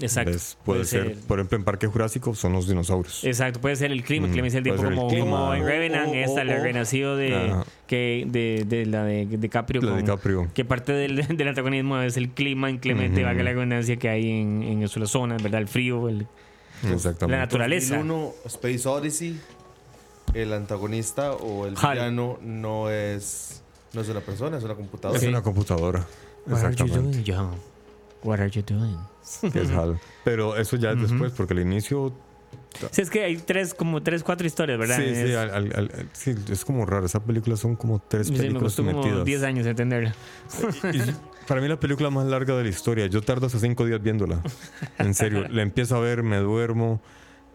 [0.00, 0.32] Exacto.
[0.32, 0.58] ¿Ves?
[0.64, 3.24] Puede, ser, por ejemplo, en Parque Jurásico son los dinosaurios.
[3.24, 5.24] Exacto, puede ser el clima, le dice el el como, clima.
[5.24, 7.54] como en Revenant, O- o- esta, el o- renacido de,
[7.86, 9.80] que, de, de la de, de DiCaprio.
[9.82, 10.48] La de DiCaprio.
[10.54, 13.26] Que parte del, del antagonismo es el clima inclemente, Ujú.
[13.28, 15.60] valga la redundancia que hay en, en zonas, ¿verdad?
[15.60, 16.26] El frío, el-
[16.82, 17.96] la naturaleza.
[17.96, 19.40] 2001, Space Odyssey,
[20.34, 21.92] el antagonista o el Hal.
[21.96, 23.62] villano no es,
[23.92, 25.18] no es una persona, es una computadora.
[25.20, 26.06] Es una computadora.
[26.46, 27.18] What are you Exactamente.
[27.18, 27.50] doing, John?
[28.22, 28.98] What are you doing?
[29.52, 29.98] Que es Hal.
[30.24, 32.12] Pero eso ya es después, porque al inicio.
[32.90, 34.96] Sí, es que hay tres, como tres, cuatro historias, ¿verdad?
[34.96, 37.06] Sí, Es- sí, al- al- al- sí, es como raro.
[37.06, 39.24] Esa película son como tres sí, me películas costó como metidas.
[39.24, 40.14] 10 años entenderla.
[40.92, 40.98] Y
[41.46, 43.06] para mí la película más larga de la historia.
[43.06, 44.40] Yo tardo hasta cinco días viéndola.
[44.98, 45.46] En serio.
[45.48, 47.00] la empiezo a ver, me duermo,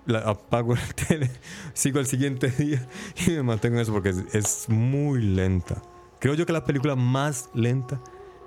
[0.10, 1.30] la apago la tele,
[1.74, 2.86] sigo al siguiente día
[3.28, 5.82] y me mantengo en eso porque es, es muy lenta.
[6.20, 8.02] Creo yo que la película más lenta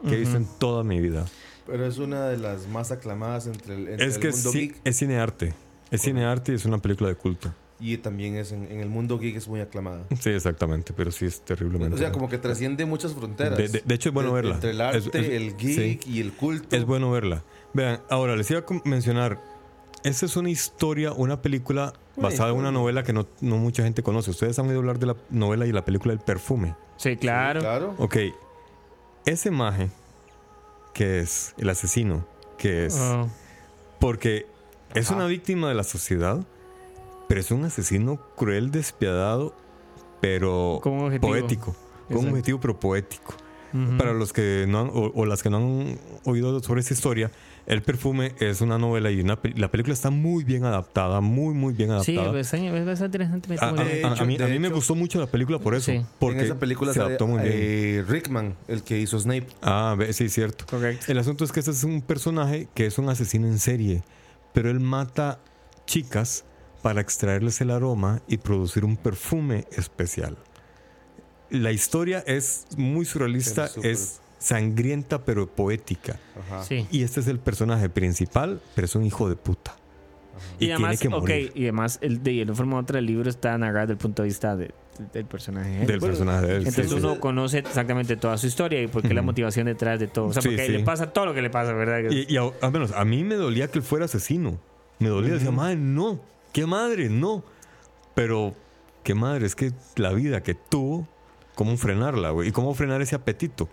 [0.06, 1.24] que he visto en toda mi vida.
[1.66, 4.58] Pero es una de las más aclamadas entre el, entre Es el que mundo sí-
[4.60, 5.54] geek es cinearte.
[5.90, 7.52] Es cinearte y es una película de culto.
[7.78, 10.04] y también es en, en el mundo geek es muy aclamada.
[10.20, 11.94] Sí, exactamente, pero sí es terriblemente.
[11.94, 13.56] O sea, como que trasciende muchas fronteras.
[13.56, 14.54] De, de- de hecho, es bueno De- verla.
[14.56, 16.74] Entre el Es- arte, es- el geek y el culto.
[16.76, 17.42] Es bueno verla.
[17.74, 19.40] Vean, ahora les iba a mencionar.
[20.04, 24.02] Esta es una historia, una película basada en una novela que no, no mucha gente
[24.02, 24.30] conoce.
[24.30, 26.74] Ustedes han oído hablar de la novela y la película El perfume.
[26.96, 27.60] Sí, claro.
[27.60, 27.94] Claro.
[27.98, 28.16] Ok.
[29.24, 29.90] Ese maje,
[30.92, 32.26] que es el asesino,
[32.58, 32.98] que es.
[32.98, 33.28] Oh.
[34.00, 34.46] Porque
[34.94, 35.16] es Ajá.
[35.16, 36.40] una víctima de la sociedad,
[37.28, 39.54] pero es un asesino cruel, despiadado,
[40.20, 41.28] pero Con un objetivo.
[41.32, 41.76] poético.
[42.08, 43.34] Con un objetivo, pero poético.
[43.96, 47.30] Para los que no han, o, o las que no han oído sobre esta historia,
[47.64, 51.72] El perfume es una novela y una la película está muy bien adaptada, muy muy
[51.72, 52.32] bien Sí, adaptada.
[52.32, 53.80] pues, es bastante interesante.
[53.82, 55.58] A, a- De a- a hecho- mí, a mí me hecho- gustó mucho la película
[55.60, 56.04] por eso, Sí.
[56.18, 57.52] porque en esa película se sale adaptó muy bien.
[57.54, 59.46] eh, Rickman, el que hizo Snape.
[59.62, 60.64] Ah, sí, cierto.
[60.68, 61.06] Correcto.
[61.12, 64.02] El asunto es que este es un personaje que es un asesino en serie,
[64.52, 65.38] pero él mata
[65.86, 66.44] chicas
[66.82, 70.36] para extraerles el aroma y producir un perfume especial.
[71.48, 76.18] La historia es muy surrealista, es sangrienta pero poética.
[76.38, 76.64] Ajá.
[76.64, 76.86] Sí.
[76.90, 79.76] Y este es el personaje principal, pero es un hijo de puta.
[80.56, 81.52] Y, tiene además, que ok, morir.
[81.54, 84.22] y además, el de una forma u otra, el libro está narrado desde el punto
[84.22, 84.72] de vista de-
[85.12, 85.82] del personaje.
[85.82, 85.86] ¿eh?
[85.86, 86.66] Del personaje de él.
[86.66, 86.94] Entonces sí.
[86.96, 90.26] uno conoce exactamente toda su historia y por qué la motivación detrás de todo.
[90.26, 90.72] O sea, Sí, porque sí.
[90.72, 92.10] le pasa todo lo que le pasa, ¿verdad?
[92.10, 94.58] Y, y a- al menos a mí me dolía que él fuera asesino.
[94.98, 96.20] Me dolía, decía, madre, no,
[96.52, 97.44] qué madre, no.
[98.14, 98.54] Pero,
[99.02, 101.08] qué madre, es que la vida que tuvo,
[101.54, 103.68] cómo frenarla, güey, y cómo frenar ese apetito.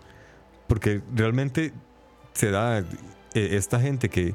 [0.70, 1.72] Porque realmente
[2.32, 2.84] se da eh,
[3.34, 4.34] esta gente que,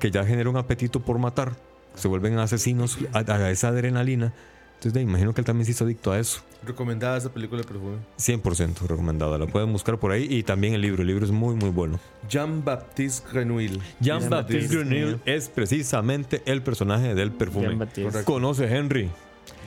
[0.00, 1.52] que ya genera un apetito por matar,
[1.94, 4.32] se vuelven asesinos a, a esa adrenalina.
[4.76, 6.40] Entonces, de, imagino que él también se hizo adicto a eso.
[6.64, 7.98] Recomendada esa película de perfume.
[8.18, 9.36] 100% recomendada.
[9.38, 10.26] La pueden buscar por ahí.
[10.30, 11.02] Y también el libro.
[11.02, 12.00] El libro es muy, muy bueno.
[12.28, 13.80] Jean-Baptiste Grenouille.
[14.00, 17.86] Jean-Baptiste Grenouille es precisamente el personaje del perfume.
[18.24, 19.10] Conoce Henry.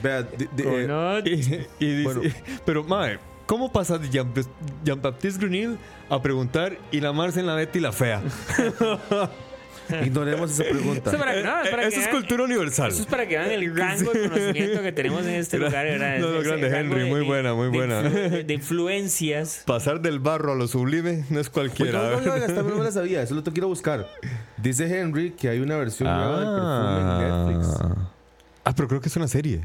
[0.03, 1.21] Vea, di- di- eh,
[1.79, 2.21] Y, y dice, Bueno.
[2.65, 3.19] pero, madre,
[3.49, 4.31] ¿cómo pasa de Jean-
[4.85, 8.21] Jean-Baptiste Grenouille a preguntar y la Marce en la Betty la fea?
[10.05, 11.09] ignoremos esa pregunta.
[11.09, 12.91] Eso es para, no, es para Eh, que es cultura universal.
[12.91, 16.19] Eso es para que vean el rango de conocimiento que tenemos en este lugar, ¿verdad?
[16.19, 18.01] No, no, grande, Henry, muy buena, muy de buena.
[18.43, 19.63] De influencias.
[19.65, 22.03] Pasar del barro a lo sublime no es Pues cualquiera.
[22.03, 24.07] no, no, no, no la sabía, eso lo a buscar.
[24.57, 27.81] Dice Henry que hay una versión nueva del perfume en Netflix.
[28.63, 29.61] Ah, pero creo que es una serie.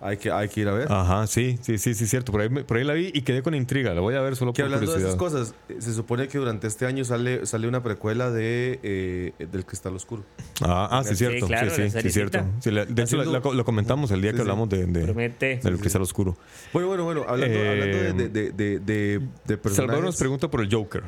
[0.00, 0.86] Hay que, hay que ir a ver.
[0.92, 2.30] Ajá, sí, sí, sí, sí, cierto.
[2.30, 3.92] Por ahí, me- por ahí la vi y quedé con intriga.
[3.94, 6.68] La voy a ver solo Que por hablando de esas cosas, se supone que durante
[6.68, 10.22] este año sale, sale una precuela de eh, del Cristal Oscuro.
[10.60, 11.46] Ah, ah, sí, Sí, cierto.
[11.48, 12.38] claro, sí, sí, sí, cierto.
[12.60, 14.48] Sí, la- de hecho, la- Haciendo- la- lo comentamos el día Sí, que sí.
[14.48, 16.36] hablamos de, de- del cristal oscuro.
[16.72, 19.20] Bueno, bueno, bueno, hablando, Eh, hablando de, de, de, de,
[19.56, 21.02] de Salvador nos pregunta por el Joker.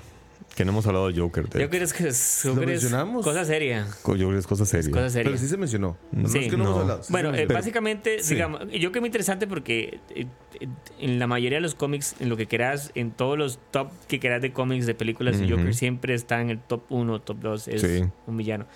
[0.61, 1.49] Que no hemos hablado de Joker.
[1.49, 3.25] de Joker es, que es, Joker es mencionamos?
[3.25, 3.87] cosa seria.
[4.03, 4.91] Joker es cosa seria.
[4.91, 5.25] Cosa seria.
[5.31, 5.97] Pero sí se mencionó.
[6.13, 6.41] No, Sí.
[6.41, 6.83] es que no, hemos No.
[6.83, 7.03] hablado.
[7.03, 8.35] sí Bueno, eh, básicamente, sí.
[8.35, 10.27] digamos, yo que muy interesante porque eh,
[10.61, 13.89] eh, en la mayoría de los cómics, en lo que quieras, en todos los top
[14.07, 15.49] que quieras de cómics, de películas, Ujú.
[15.49, 18.05] Joker siempre está en el top 1, top 2, es Sí.
[18.27, 18.67] un villano.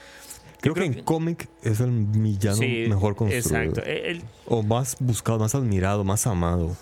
[0.63, 3.47] Creo, creo que en que- cómic es el villano Sí, mejor construido.
[3.47, 3.83] Exacto.
[3.85, 6.75] Eh, el- O más buscado, más admirado, más amado.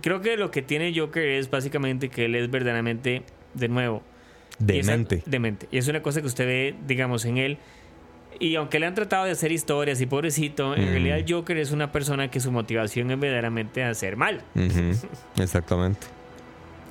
[0.00, 4.02] creo que lo que tiene Joker es básicamente que él es verdaderamente, de nuevo,
[4.58, 5.22] Y esa- Demente.
[5.26, 5.68] demente.
[5.70, 7.58] Y es una cosa que usted ve, digamos, en él.
[8.38, 10.88] Y aunque le han tratado de hacer historias y pobrecito, en Mm.
[10.90, 14.42] realidad Joker es una persona que su motivación es verdaderamente hacer mal.
[15.38, 16.06] Exactamente.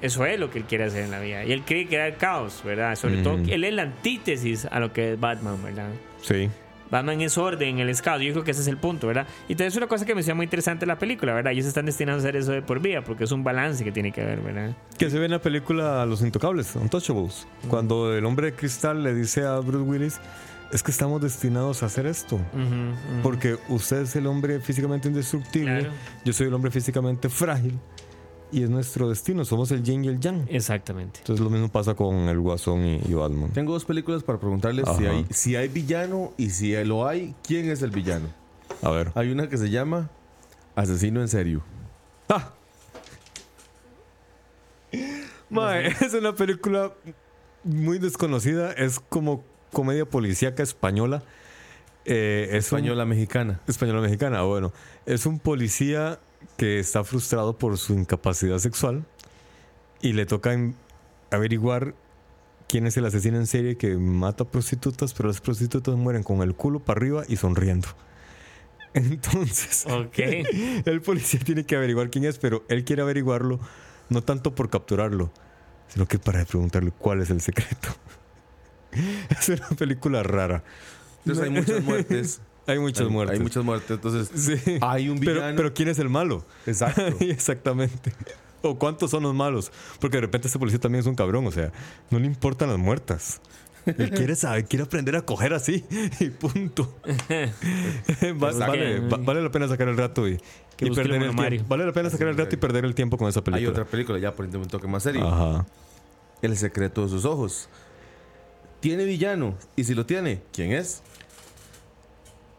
[0.02, 1.44] Eso es lo que él quiere hacer en la vida.
[1.46, 2.96] Y él quiere crear caos, ¿verdad?
[2.96, 5.90] Sobre todo, él es la antítesis a lo que es Batman, ¿verdad?
[6.22, 6.50] Sí.
[6.92, 8.22] Batman es orden, él es caos.
[8.22, 9.28] Yo creo que ese es el punto, ¿verdad?
[9.48, 11.52] Y entonces es una cosa que me suena muy interesante la película, ¿verdad?
[11.54, 14.12] Ellos están destinados a hacer eso de por vida, porque es un balance que tiene
[14.12, 14.76] que haber, ¿verdad?
[14.98, 17.48] Que se ve en la película Los Intocables, Untouchables.
[17.70, 20.20] Cuando el hombre de cristal le dice a Bruce Willis,
[20.72, 22.36] es que estamos destinados a hacer esto.
[22.36, 23.22] Ujú, ujú.
[23.24, 25.94] Porque usted es el hombre físicamente indestructible, Claro.
[26.26, 27.80] yo soy el hombre físicamente frágil.
[28.52, 30.46] Y es nuestro destino, somos el yin y el yang.
[30.50, 31.20] Exactamente.
[31.20, 33.50] Entonces lo mismo pasa con el Guasón y, y Batman.
[33.52, 37.70] Tengo dos películas para preguntarles si hay, si hay villano y si lo hay, ¿quién
[37.70, 38.28] es el villano?
[38.82, 39.12] A ver.
[39.16, 40.10] Hay una que se llama
[40.76, 41.64] Asesino en serio.
[42.30, 42.52] ¡Ah!
[45.50, 46.92] Mae, es una película
[47.64, 48.72] muy desconocida.
[48.74, 51.24] Es como comedia policíaca española.
[52.06, 53.60] Eh, es un- Española mexicana.
[53.68, 54.72] española mexicana, bueno.
[55.06, 56.20] Es un policía
[56.58, 59.06] que está frustrado por su incapacidad sexual
[60.02, 60.76] y le toca in-
[61.32, 61.94] averiguar
[62.68, 66.56] quién es el asesino en serie que mata prostitutas, pero las prostitutas mueren con el
[66.56, 67.88] culo para arriba y sonriendo.
[68.94, 69.86] Entonces,
[70.86, 73.60] el policía tiene que averiguar quién es, pero él quiere averiguarlo
[74.10, 75.32] no tanto por capturarlo,
[75.90, 77.90] sino que para preguntarle cuál es el secreto.
[79.30, 80.64] Es una película rara.
[81.20, 82.40] Entonces hay muchas muertes.
[82.68, 83.38] Hay muchas Hay- muertes.
[83.38, 83.92] Hay muchas muertes.
[83.92, 84.30] Entonces,
[84.64, 84.78] Sí.
[84.82, 85.56] hay un villano.
[85.56, 86.44] pero ¿quién es el malo?
[86.66, 87.02] Exacto.
[87.20, 88.14] Exactamente.
[88.62, 89.72] O cuántos son los malos.
[90.00, 91.46] Porque de repente este policía también es un cabrón.
[91.46, 91.72] O sea,
[92.10, 93.40] no le importan las muertas.
[93.86, 95.86] Él quiere saber, quiere aprender a coger así.
[96.20, 96.96] Y punto.
[98.42, 100.40] Va- vale, va- vale la pena sacar el rato y,
[100.78, 101.66] perder el tiempo.
[101.68, 103.70] Vale la pena sacar el rato y perder el tiempo con esa Hay película.
[103.70, 105.28] otra película, ya poniendo un toque más serio.
[105.28, 105.66] Ajá.
[106.42, 107.70] El secreto de sus ojos.
[108.80, 109.56] ¿Tiene villano?
[109.76, 111.02] Y si lo tiene, ¿quién es?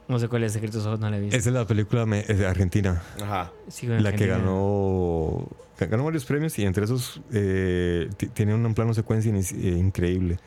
[0.09, 1.37] No sé cuál es Secretos Ojos, no la he visto.
[1.37, 3.03] Esa es la película me- es de Argentina.
[3.23, 3.53] Ajá.
[3.99, 5.49] La que ganó,
[5.81, 10.39] ganó varios premios y entre esos eh, ti- tiene un plano secuencia eh, increíble.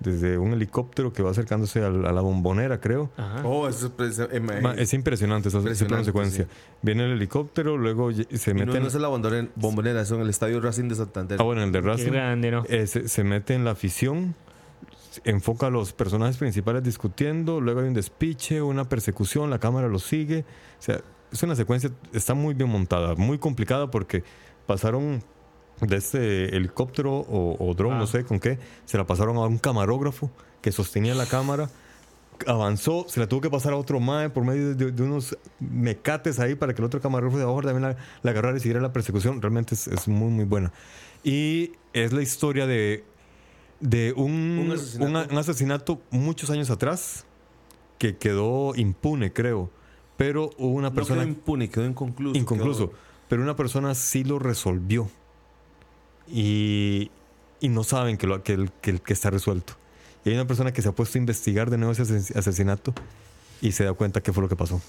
[0.00, 3.10] Desde un helicóptero que va acercándose al- a, la bombonera, creo.
[3.16, 3.42] Ajá.
[3.44, 6.46] Oh, eso es, pues, eh, Ma- Es impresionante esa- ese plano secuencia.
[6.82, 10.10] Viene el helicóptero, luego se no, mete no en, es en la bombonera, bombonera, es
[10.12, 11.38] en el estadio Racing de Santander.
[11.40, 12.12] ah, bueno, el de Qué Racing.
[12.12, 12.64] grande, ¿no?
[12.68, 14.36] Eh, se, se mete en la afición,
[15.24, 20.02] enfoca a los personajes principales discutiendo, luego hay un despiche, una persecución, la cámara los
[20.04, 20.44] sigue.
[20.78, 21.00] O sea,
[21.32, 24.24] es una secuencia, está muy bien montada, muy complicada porque
[24.66, 25.22] pasaron
[25.80, 27.98] de este helicóptero o, o dron, Ah.
[27.98, 31.70] no sé con qué, se la pasaron a un camarógrafo que sostenía la cámara.
[32.46, 36.38] Avanzó, se la tuvo que pasar a otro MAE por medio de, de unos mecates
[36.38, 38.92] ahí para que el otro camarógrafo de abajo también la, la agarrara y siguiera la
[38.92, 39.42] persecución.
[39.42, 40.72] Realmente es, es muy, muy buena.
[41.24, 43.04] Y es la historia de,
[43.80, 45.32] de un, Un asesinato.
[45.32, 47.24] un asesinato muchos años atrás
[47.98, 49.70] que quedó impune, creo.
[50.16, 52.36] Pero hubo una no persona quedó impune, quedó inconcluso.
[52.38, 52.90] inconcluso.
[52.90, 52.98] quedó-
[53.28, 55.08] Pero una persona sí lo resolvió.
[56.26, 57.10] Y,
[57.60, 59.74] y no saben que, lo, que, el- que, el- que está resuelto.
[60.24, 62.92] Y hay una persona que se ha puesto a investigar de nuevo ese ases- asesinato
[63.60, 64.80] y se da cuenta qué fue lo que pasó.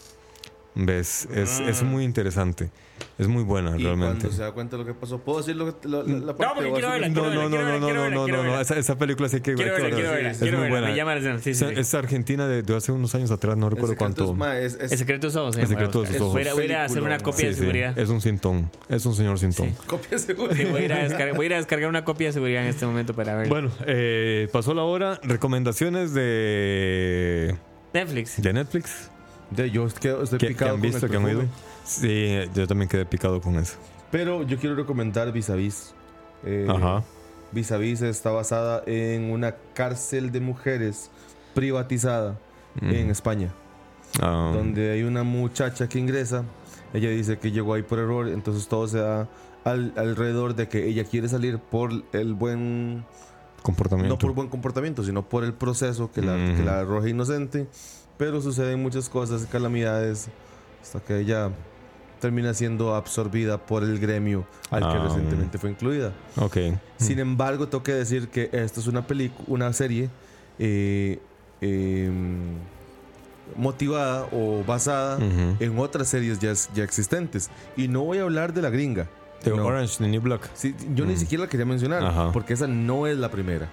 [0.86, 1.28] ¿Ves?
[1.34, 2.70] Es, es muy interesante.
[3.18, 4.18] Es muy buena, y realmente.
[4.20, 6.36] cuando se da cuenta de lo que pasó, ¿puedo decir lo que, lo- la, la
[6.36, 6.54] parte?
[6.56, 8.62] porque o quiero verla, No, no, no, verla, no, no, no, verla, no, no, verla.
[8.62, 10.16] Esa, esa película sí que Quiero hay que verla, quiero verla.
[10.16, 10.80] verla, Es quiero muy verla.
[10.80, 10.92] buena.
[10.92, 11.42] Me llama la atención.
[11.42, 11.80] Sí, sí, Es, sí.
[11.82, 14.36] es argentina de, de hace unos años atrás, no recuerdo cuánto.
[14.54, 15.58] es, es- El secreto de sus ojos.
[15.58, 16.34] El secreto de sus ojos.
[16.34, 17.98] Voy a ir a- hacer una copia de seguridad.
[17.98, 18.70] es un sintón.
[18.90, 19.74] Es un señor sintón.
[19.88, 20.54] copia segura.
[20.56, 22.64] Sí, voy, a ir a descargar, voy a ir a descargar una copia de seguridad
[22.64, 23.48] en este momento para ver.
[23.50, 25.20] Bueno, eh, pasó la hora.
[25.24, 27.56] Recomendaciones de,
[27.94, 28.42] Netflix.
[28.42, 29.12] de Netflix.
[29.52, 31.44] De, yo quedo- estoy que picado han con el visto, que han oído.
[31.84, 33.78] Sí, yo también quedé picado con eso.
[34.12, 35.94] Pero yo quiero recomendar Vis a Vis.
[36.46, 37.04] Eh, Ajá.
[37.52, 41.10] Vis a Vis está basada en una cárcel de mujeres
[41.56, 42.38] privatizada
[42.82, 43.12] en Mm.
[43.12, 43.50] España.
[44.22, 46.44] Ah, donde hay una muchacha que ingresa.
[46.94, 49.28] Ella dice que llegó ahí por error, entonces todo se da
[49.64, 53.04] al- alrededor de que ella quiere salir por el buen,
[53.62, 54.14] comportamiento.
[54.16, 56.56] no por buen comportamiento, sino por el proceso que la, Ujú.
[56.58, 57.68] que la arroja inocente.
[58.20, 60.28] Pero suceden muchas cosas, calamidades,
[60.82, 61.52] hasta que ella
[62.20, 65.04] termina siendo absorbida por el gremio al que Ah.
[65.08, 66.12] recientemente fue incluida.
[66.36, 66.58] Ok.
[66.98, 70.10] Sin embargo, tengo que decir que esto es una película, una serie
[70.60, 71.18] eh,
[71.62, 72.56] em,
[73.56, 75.56] motivada o basada Ujú.
[75.64, 77.50] en otras series ya, ya existentes.
[77.78, 79.08] Y no voy a hablar de la gringa.
[79.44, 79.66] The No.
[79.66, 80.50] Orange, the New Black.
[80.56, 83.70] Sí, yo ni siquiera la quería mencionar, porque esa no es la primera.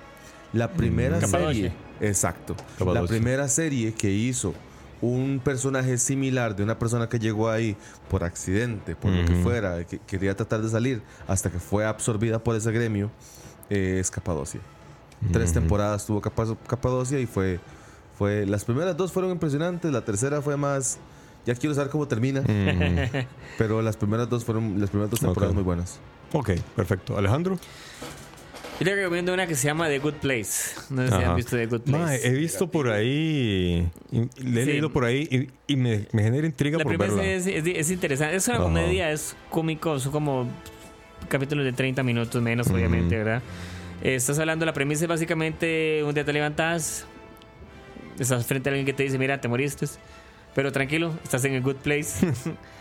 [0.53, 2.57] La primera serie, exacto.
[2.93, 4.55] La primera serie que hizo
[5.03, 7.77] un personaje similar de una persona que llegó ahí
[8.09, 12.39] por accidente, por lo que fuera, que quería tratar de salir hasta que fue absorbida
[12.43, 13.11] por ese gremio,
[13.69, 14.61] eh, es Capadocia.
[15.33, 17.59] Tres temporadas tuvo Capa- Capadocia y fue,
[18.17, 18.47] fue.
[18.47, 20.99] Las primeras dos fueron impresionantes, la tercera fue más.
[21.45, 22.43] Ya quiero saber cómo termina.
[23.59, 25.55] Pero las primeras dos fueron las primeras dos temporadas Ok.
[25.55, 25.99] muy buenas.
[26.33, 27.17] Ok, perfecto.
[27.17, 27.59] Alejandro.
[28.79, 30.75] Yo le recomiendo una que se llama The Good Place.
[30.91, 31.31] No sé si Ajá.
[31.31, 32.27] han visto The Good Place.
[32.29, 34.71] He visto por ahí, y- le he Sí.
[34.73, 35.27] leído por ahí
[35.67, 37.27] y, y me, me genera intriga La por primera verla.
[37.33, 38.37] es, es, es interesante.
[38.37, 38.65] Es una Ajá.
[38.65, 40.47] comedia, es cómico, son como
[41.29, 43.43] capítulos de 30 minutos menos, obviamente, ¿verdad?
[44.03, 47.07] Estás hablando, la premisa es básicamente un día te levantas,
[48.19, 49.87] estás frente a alguien que te dice, mira, te moriste,
[50.57, 52.27] pero tranquilo, estás en el good place.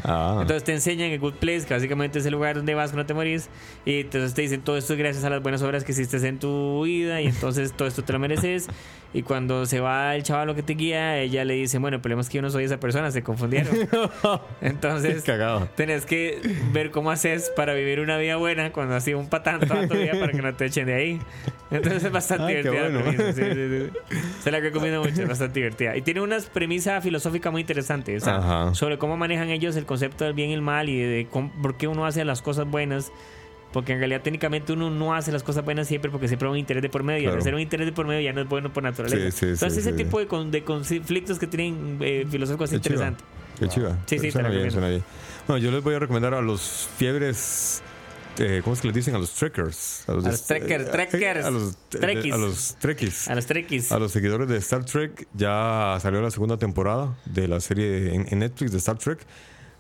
[0.07, 3.07] Ah, Entonces te enseñan el good place, que básicamente es el lugar donde vas cuando
[3.07, 3.49] te morís.
[3.86, 6.38] Y entonces te dicen todo esto es gracias a las buenas obras que hiciste en
[6.38, 7.21] tu vida.
[7.21, 8.67] Y entonces todo esto te lo mereces.
[9.15, 12.21] Y cuando se va el chaval que te guía, ella le dice, bueno, el problema
[12.21, 13.73] es que yo no soy esa persona, se confundieron.
[14.61, 15.23] Entonces
[15.76, 16.39] tenés que
[16.71, 19.95] ver cómo haces para vivir una vida buena cuando has sido un patán toda tu
[19.95, 21.19] vida para que no te echen de ahí.
[21.71, 23.15] Entonces es bastante Ah, divertida la bueno.
[23.15, 24.17] premisa, sí, sí, sí.
[24.43, 25.97] Se la recomiendo mucho, es bastante divertida.
[25.97, 30.24] Y tiene una premisa filosófica muy interesante, o sea, sobre cómo manejan ellos el concepto
[30.24, 33.11] del bien y el mal y de cómo- por qué uno hace las cosas buenas.
[33.74, 36.57] Porque en realidad técnicamente uno no hace las cosas buenas siempre porque siempre hay un
[36.59, 37.24] interés de por medio.
[37.24, 37.41] Y al Claro.
[37.41, 39.18] hacer un interés de por medio ya no es bueno por naturaleza.
[39.32, 42.78] Sí, sí, Entonces sí, ese tipo de, con- de conflictos que tienen eh, filosóficos es
[42.78, 43.22] interesante.
[43.59, 43.97] Qué chiva.
[44.05, 45.03] Sí, sí, suena bien, suena bien.
[45.45, 47.84] Bueno, yo les voy a recomendar a los fiebres.
[48.39, 49.15] Eh, ¿Cómo es que les dicen?
[49.15, 50.07] A los trekkers.
[50.07, 52.33] A los trekkers, trekkers, A los trekkies.
[52.33, 53.27] A los trekkies.
[53.27, 53.91] A los trekkies.
[53.91, 58.27] A los seguidores de Star Trek ya salió la segunda temporada de la serie en,
[58.29, 59.19] en Netflix de Star Trek.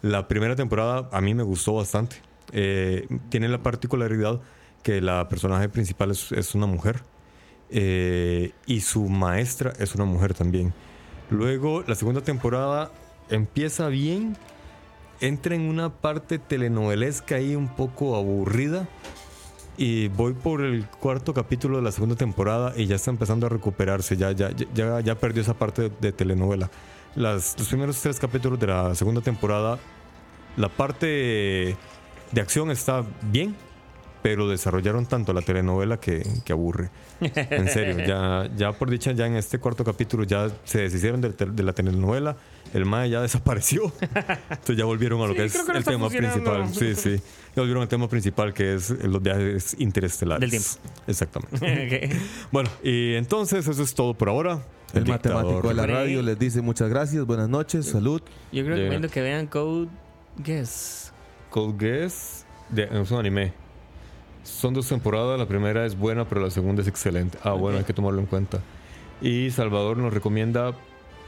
[0.01, 2.17] La primera temporada a mí me gustó bastante.
[2.51, 4.39] Eh, tiene la particularidad
[4.83, 7.01] que la personaje principal es, es una mujer
[7.69, 10.73] eh, y su maestra es una mujer también.
[11.29, 12.91] Luego la segunda temporada
[13.29, 14.37] empieza bien,
[15.21, 18.87] entra en una parte telenovelesca ahí un poco aburrida.
[19.77, 23.49] Y voy por el cuarto capítulo de la segunda temporada y ya está empezando a
[23.49, 24.15] recuperarse.
[24.15, 26.69] Ya, ya, ya, ya perdió esa parte de, de telenovela.
[27.15, 29.79] Las, los primeros tres capítulos de la segunda temporada,
[30.55, 31.75] la parte
[32.31, 33.55] de acción está bien,
[34.25, 36.89] pero desarrollaron tanto la telenovela que, que aburre.
[37.21, 41.29] En serio, ya, ya por dicha, ya en este cuarto capítulo ya se deshicieron de,
[41.29, 42.35] de la telenovela.
[42.73, 43.93] El MAE ya desapareció.
[44.01, 46.73] Entonces ya volvieron a lo Sí, que es que el tema principal.
[46.73, 47.21] Sí, sí.
[47.55, 50.41] Ya volvieron al tema principal que es los viajes interestelares.
[50.41, 50.69] Del tiempo.
[51.05, 52.09] Exactamente.
[52.15, 52.51] Ok.
[52.51, 54.65] Bueno, y entonces eso es todo por ahora.
[54.95, 58.23] El, matemático de la radio les dice muchas gracias, buenas noches, salud.
[58.51, 59.87] Yo creo recomiendo que vean Code
[60.37, 61.13] Guess.
[61.51, 63.64] Cold Guess de, es un anime.
[64.45, 67.37] Son dos temporadas, la primera es buena, pero la segunda es excelente.
[67.43, 68.61] Ah, bueno, hay que tomarlo en cuenta.
[69.19, 70.73] Y Salvador nos recomienda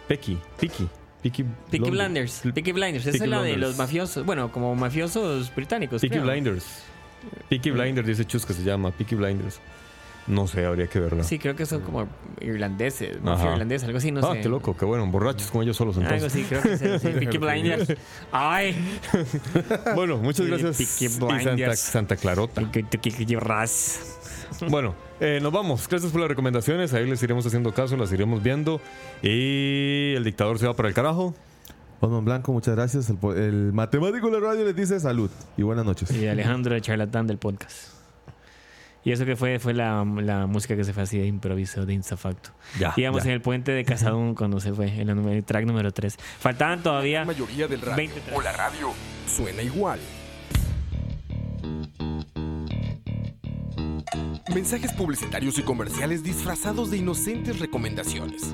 [0.07, 0.87] Pecky, Peaky,
[1.23, 1.43] Peaky,
[1.89, 2.41] Blinders.
[2.53, 3.07] Peaky Blinders.
[3.07, 4.23] Esa es la de los mafiosos.
[4.25, 6.01] Bueno, como mafiosos británicos.
[6.01, 6.31] Peaky creo.
[6.31, 6.83] Blinders.
[7.49, 9.59] Peaky Blinders, dice Chus que se llama, Peaky Blinders.
[10.27, 11.23] No sé, habría que verla.
[11.23, 12.07] Sí, creo que son como
[12.41, 13.21] irlandeses.
[13.21, 14.41] Mafia irlandesa, algo así, no ah, sé.
[14.41, 16.33] qué loco, qué bueno, borrachos como ellos solos Algo entonces.
[16.33, 17.07] así, creo que sí.
[17.19, 17.93] Peaky Blinders.
[18.31, 18.75] Ay.
[19.95, 20.77] Bueno, muchas Sí, gracias.
[20.77, 21.75] Peaky Santa.
[21.75, 22.61] Santa Clarota.
[24.69, 25.87] Bueno, eh, nos vamos.
[25.87, 26.93] Gracias por las recomendaciones.
[26.93, 28.81] Ahí les iremos haciendo caso, las iremos viendo.
[29.21, 31.33] Y el dictador se va para el carajo.
[31.99, 33.09] Osman Blanco, muchas gracias.
[33.09, 36.11] El matemático de la radio les dice salud y buenas noches.
[36.11, 37.96] Y Alejandro, el charlatán del podcast.
[39.07, 41.93] Y eso que fue fue la, la música que se fue así de improviso, de
[41.93, 42.49] instafacto.
[42.77, 43.29] Ya, Íbamos ya.
[43.29, 46.17] en el puente de Casadún cuando se fue, en el, track número 3.
[46.17, 48.89] Faltaban todavía La mayoría del radio 20 o la radio
[49.25, 49.97] suena igual.
[54.53, 58.53] Mensajes publicitarios y comerciales disfrazados de inocentes recomendaciones.